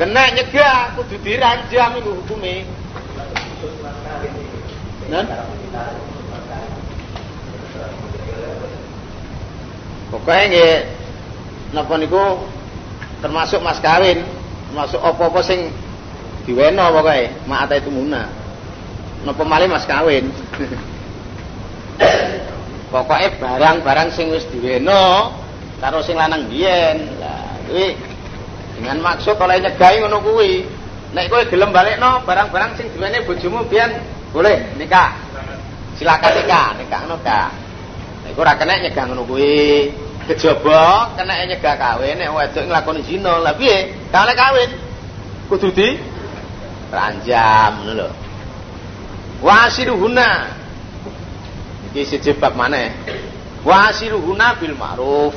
Kena 0.00 0.32
nyegah 0.32 0.96
kudu 0.96 1.20
diranjam 1.20 1.92
iku 2.00 2.24
hukume. 2.24 2.64
Nen? 5.12 5.26
Pokoknya 10.10 10.44
nggih 10.50 10.74
napa 11.74 11.94
niku 11.98 12.38
termasuk 13.22 13.62
mas 13.62 13.78
kawin, 13.78 14.26
termasuk 14.70 14.98
apa-apa 14.98 15.40
sing 15.46 15.70
diweno 16.44 16.90
pokoke, 16.90 17.30
ma'ata 17.46 17.78
itu 17.78 17.90
muna. 17.94 18.26
Napa 19.22 19.42
malih 19.46 19.70
mas 19.70 19.86
kawin. 19.86 20.26
Pokoknya 22.92 23.38
barang-barang 23.38 24.10
sing 24.10 24.34
wis 24.34 24.42
diweno 24.50 25.30
karo 25.78 26.02
sing 26.02 26.18
lanang. 26.18 26.50
Lah 26.50 27.94
dengan 28.80 28.96
maksud 29.04 29.36
kalau 29.36 29.54
nyegai 29.54 30.00
ngono 30.00 30.18
kuwi 30.24 30.64
nek 31.12 31.28
kowe 31.28 31.44
gelem 31.46 31.70
balekno 31.70 32.24
barang-barang 32.24 32.80
sing 32.80 32.88
diwene 32.96 33.22
bojomu 33.28 33.60
biyen 33.68 33.92
boleh 34.32 34.72
nikah 34.80 35.20
silakan 36.00 36.32
nikah 36.40 36.68
nikah 36.80 37.00
ngono 37.04 37.20
nek 38.30 38.38
ora 38.38 38.54
kena 38.54 38.78
nyegah 38.78 39.04
ngono 39.10 39.26
kuwi. 39.26 39.90
Kejaba 40.30 41.18
kena 41.18 41.42
nyegah 41.50 41.74
kawin 41.74 42.14
nek 42.22 42.30
wedok 42.30 42.64
nglakoni 42.70 43.02
zina. 43.02 43.42
Lah 43.42 43.58
piye? 43.58 43.90
Kalek 44.14 44.38
kawin. 44.38 44.70
Kudu 45.50 45.74
di 45.74 45.98
ranjam 46.94 47.82
ngono 47.82 47.92
lho. 47.98 48.08
Wasiruhuna 49.42 50.30
iki 51.90 52.06
siji 52.06 52.38
bab 52.38 52.54
maneh. 52.54 52.94
Wasiruhuna 53.66 54.54
bil 54.62 54.78
ma'ruf. 54.78 55.34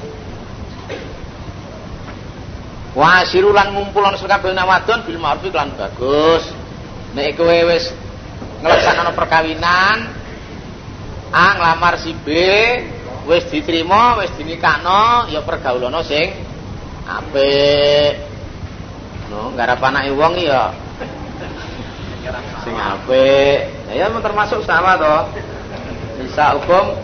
Wa 2.93 3.25
sirulan 3.25 3.73
ngumpulan 3.73 4.13
sekabeh 4.21 4.53
wadon 4.53 5.01
bil 5.09 5.17
ma'ruf 5.17 5.49
lan 5.49 5.73
bagus. 5.73 6.45
Nek 7.17 7.33
kowe 7.33 7.57
wis 7.73 7.89
nglaksanakno 8.61 9.17
perkawinan, 9.17 9.97
A 11.33 11.57
nglamar 11.57 11.97
si 11.97 12.13
B, 12.13 12.29
wis 13.25 13.49
diterima, 13.49 14.21
wis 14.21 14.29
dinikahno, 14.37 15.33
ya 15.33 15.41
pergaulana 15.41 16.05
sing 16.05 16.29
apik. 17.09 18.13
No, 19.33 19.49
garap 19.57 19.81
anake 19.81 20.13
wong 20.13 20.37
ya 20.37 20.69
sing 22.61 22.77
apik. 22.77 23.57
Ya, 23.89 24.13
termasuk 24.13 24.61
sama 24.61 24.93
to. 25.01 25.17
Bisa 26.21 26.53
hukum 26.53 27.01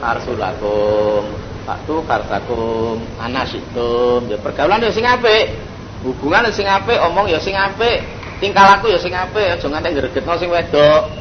arsulakum. 0.00 1.50
Faktu 1.68 2.02
kartakum 2.08 3.04
anasitum 3.20 4.26
ya 4.26 4.40
pergaulan 4.40 4.80
ya 4.80 4.90
sing 4.90 5.04
apik 5.04 5.54
hubungan 6.02 6.48
ya 6.48 6.52
sing 6.56 6.66
apik 6.66 6.98
omong 6.98 7.28
ya 7.28 7.38
sing 7.38 7.52
apik 7.52 8.00
tingkah 8.40 8.64
laku 8.64 8.88
ya 8.88 8.98
sing 8.98 9.12
apik 9.12 9.54
aja 9.54 9.66
nganti 9.68 9.92
gregetno 9.92 10.34
sing 10.40 10.48
wedok 10.48 11.12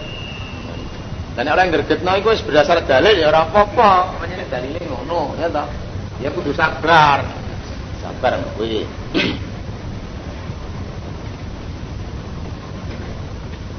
dan 1.40 1.56
orang 1.56 1.72
gregetno 1.72 2.20
iku 2.20 2.36
wis 2.36 2.44
berdasar 2.44 2.84
dalil 2.84 3.16
ya 3.16 3.32
ora 3.32 3.48
apa-apa 3.48 4.20
menyen 4.20 4.44
dalile 4.52 4.84
ngono 4.92 5.40
ya 5.40 5.48
toh 5.48 5.64
ya 6.20 6.36
kudu 6.36 6.52
sabar 6.52 7.24
sabar 8.04 8.44
kuwi 8.60 8.84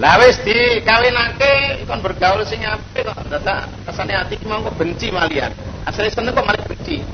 Lah 0.01 0.17
wis 0.17 0.41
dikawinake 0.41 1.85
kon 1.85 2.01
bergaul 2.01 2.41
sing 2.49 2.65
apik 2.65 3.05
kok 3.05 3.21
dadak 3.29 3.69
kesane 3.85 4.17
ati 4.17 4.41
mau 4.49 4.65
kok 4.65 4.81
benci 4.81 5.13
malian. 5.13 5.53
Asale 5.85 6.09
seneng 6.09 6.33
kok 6.33 6.49
malah 6.49 6.65
benci. 6.65 7.05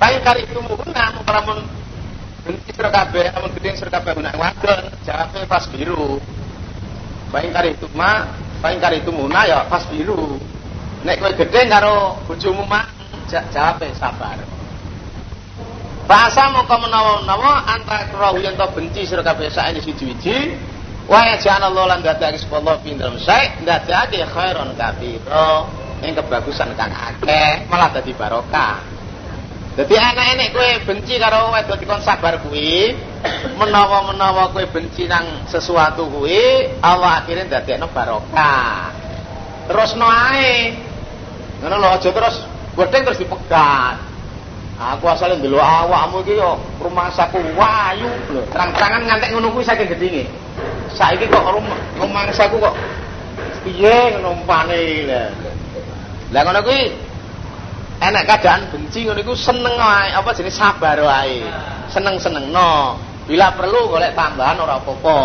Baik 0.00 0.24
kali 0.24 0.48
itu 0.48 0.56
mungkin 0.64 0.96
para 0.96 1.44
mun 1.44 1.60
benci 2.48 2.72
sira 2.72 2.88
kabeh, 2.88 3.36
amun 3.36 3.52
gedhe 3.60 3.76
sira 3.76 3.92
kabeh 3.92 4.16
guna 4.16 4.32
wadon, 4.32 4.88
jawabe 5.04 5.44
pas 5.44 5.68
biru. 5.68 6.16
Baik 7.28 7.52
kali 7.52 7.76
itu 7.76 7.84
mah, 7.92 8.32
baik 8.66 8.82
kali 8.82 8.98
itu 8.98 9.14
muna 9.14 9.46
ya 9.46 9.62
pas 9.70 9.86
biru. 9.86 10.42
Nek 11.06 11.22
kowe 11.22 11.30
gedhe 11.38 11.70
karo 11.70 12.18
bojomu 12.26 12.66
mah 12.66 12.82
jawabe 13.30 13.94
sabar. 13.94 14.34
Bahasa 16.10 16.50
mongko 16.50 16.74
menawa-menawa 16.82 17.62
antara 17.70 18.10
kerahu 18.10 18.42
yang 18.42 18.58
to 18.58 18.66
benci 18.74 19.06
sira 19.06 19.22
kabeh 19.22 19.46
sak 19.50 19.74
siji-siji 19.78 20.54
Wa 21.06 21.22
Allah 21.22 21.70
lan 21.86 22.02
dadake 22.02 22.42
sepuluh 22.42 22.74
pinter 22.82 23.14
saya 23.22 23.54
dadake 23.62 24.26
khairon 24.26 24.74
katsira 24.74 25.70
ing 26.02 26.18
kebagusan 26.18 26.74
kang 26.74 26.90
akeh 26.90 27.70
malah 27.70 27.94
dadi 27.94 28.10
barokah. 28.10 28.82
Dadi 29.78 29.94
anak 29.94 30.26
enek 30.34 30.48
kowe 30.50 30.70
benci 30.90 31.14
karo 31.22 31.54
wedok 31.54 31.78
dikon 31.78 32.02
sabar 32.02 32.42
kuwi, 32.42 32.90
menawa-menawa 33.58 34.50
kowe 34.50 34.64
benci 34.70 35.06
nang 35.06 35.46
sesuatu 35.48 36.06
kuwi, 36.10 36.78
Allah 36.82 37.22
akhirnya 37.22 37.60
dadekno 37.60 37.90
barokah. 37.90 38.92
Terus 39.66 39.98
no 39.98 40.06
ae. 40.06 40.74
Ngono 41.60 41.74
lho 41.80 41.88
aja 41.96 42.10
terus 42.12 42.36
Godheng 42.76 43.08
terus 43.08 43.18
dipegat. 43.24 43.96
Aku 44.76 45.08
asale 45.08 45.40
ndelok 45.40 45.64
awakmu 45.64 46.20
iki 46.20 46.36
yo 46.36 46.60
rumangsaku 46.76 47.40
wayu 47.56 48.12
lho. 48.28 48.44
Terang-terangan 48.52 49.08
ngantek 49.08 49.32
ngono 49.32 49.48
kuwi 49.56 49.64
saking 49.64 49.88
gedinge. 49.88 50.28
Saiki 50.92 51.24
kok 51.32 51.40
rumangsaku 51.96 52.60
kok 52.60 52.76
piye 53.64 54.20
numpane 54.20 55.08
lho. 55.08 55.22
Lah 56.36 56.40
ngono 56.44 56.60
kuwi 56.60 56.92
enak 58.04 58.28
keadaan 58.28 58.68
benci 58.68 59.08
ngono 59.08 59.24
iku 59.24 59.32
seneng 59.32 59.72
wae 59.72 60.12
apa 60.12 60.36
jenis 60.36 60.60
sabar 60.60 61.00
wae. 61.00 61.40
Seneng-senengno. 61.88 63.00
Bila 63.26 63.50
perlu 63.58 63.90
golek 63.90 64.14
tambahan 64.14 64.54
ora 64.62 64.78
apa-apa. 64.78 65.18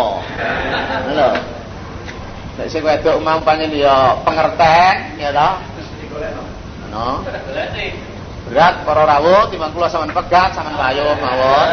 Lho. 1.14 1.30
Nek 2.58 2.66
sing 2.66 2.82
wedok 2.82 3.22
umpamane 3.22 3.70
ya 3.70 4.18
pengerten 4.26 5.22
ya 5.22 5.30
toh. 5.30 5.54
No. 6.90 7.22
Berat 8.50 8.84
para 8.84 9.06
rawuh 9.06 9.48
timbang 9.48 9.70
kula 9.70 9.86
sampean 9.86 10.10
pegat 10.12 10.50
sampean 10.50 10.74
payo 10.74 11.14
mawon. 11.14 11.68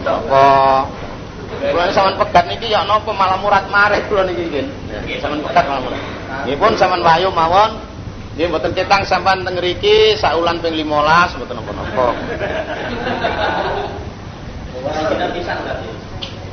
Apa? 0.00 0.48
Kula 1.60 1.92
sampean 1.92 2.16
pegat 2.16 2.44
niki 2.48 2.72
ya 2.72 2.82
napa 2.88 3.12
malah 3.12 3.36
murat 3.36 3.68
mareh 3.68 4.00
kula 4.08 4.24
niki 4.24 4.48
nggih. 4.48 4.66
Sampean 5.20 5.44
pegat 5.44 5.68
malah 5.68 5.84
murat. 5.84 6.00
Nggih 6.48 6.56
pun 6.56 6.72
sampean 6.80 7.04
payo 7.04 7.28
mawon. 7.30 7.76
Nggih 8.34 8.48
mboten 8.48 8.72
ketang 8.72 9.04
sampean 9.04 9.44
teng 9.44 9.60
saulan 10.16 10.56
ping 10.64 10.72
15 10.72 11.36
mboten 11.36 11.54
napa-napa. 11.60 12.06
Kita 14.80 15.26
bisa 15.36 15.52
enggak? 15.60 15.76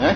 Eh? 0.03 0.15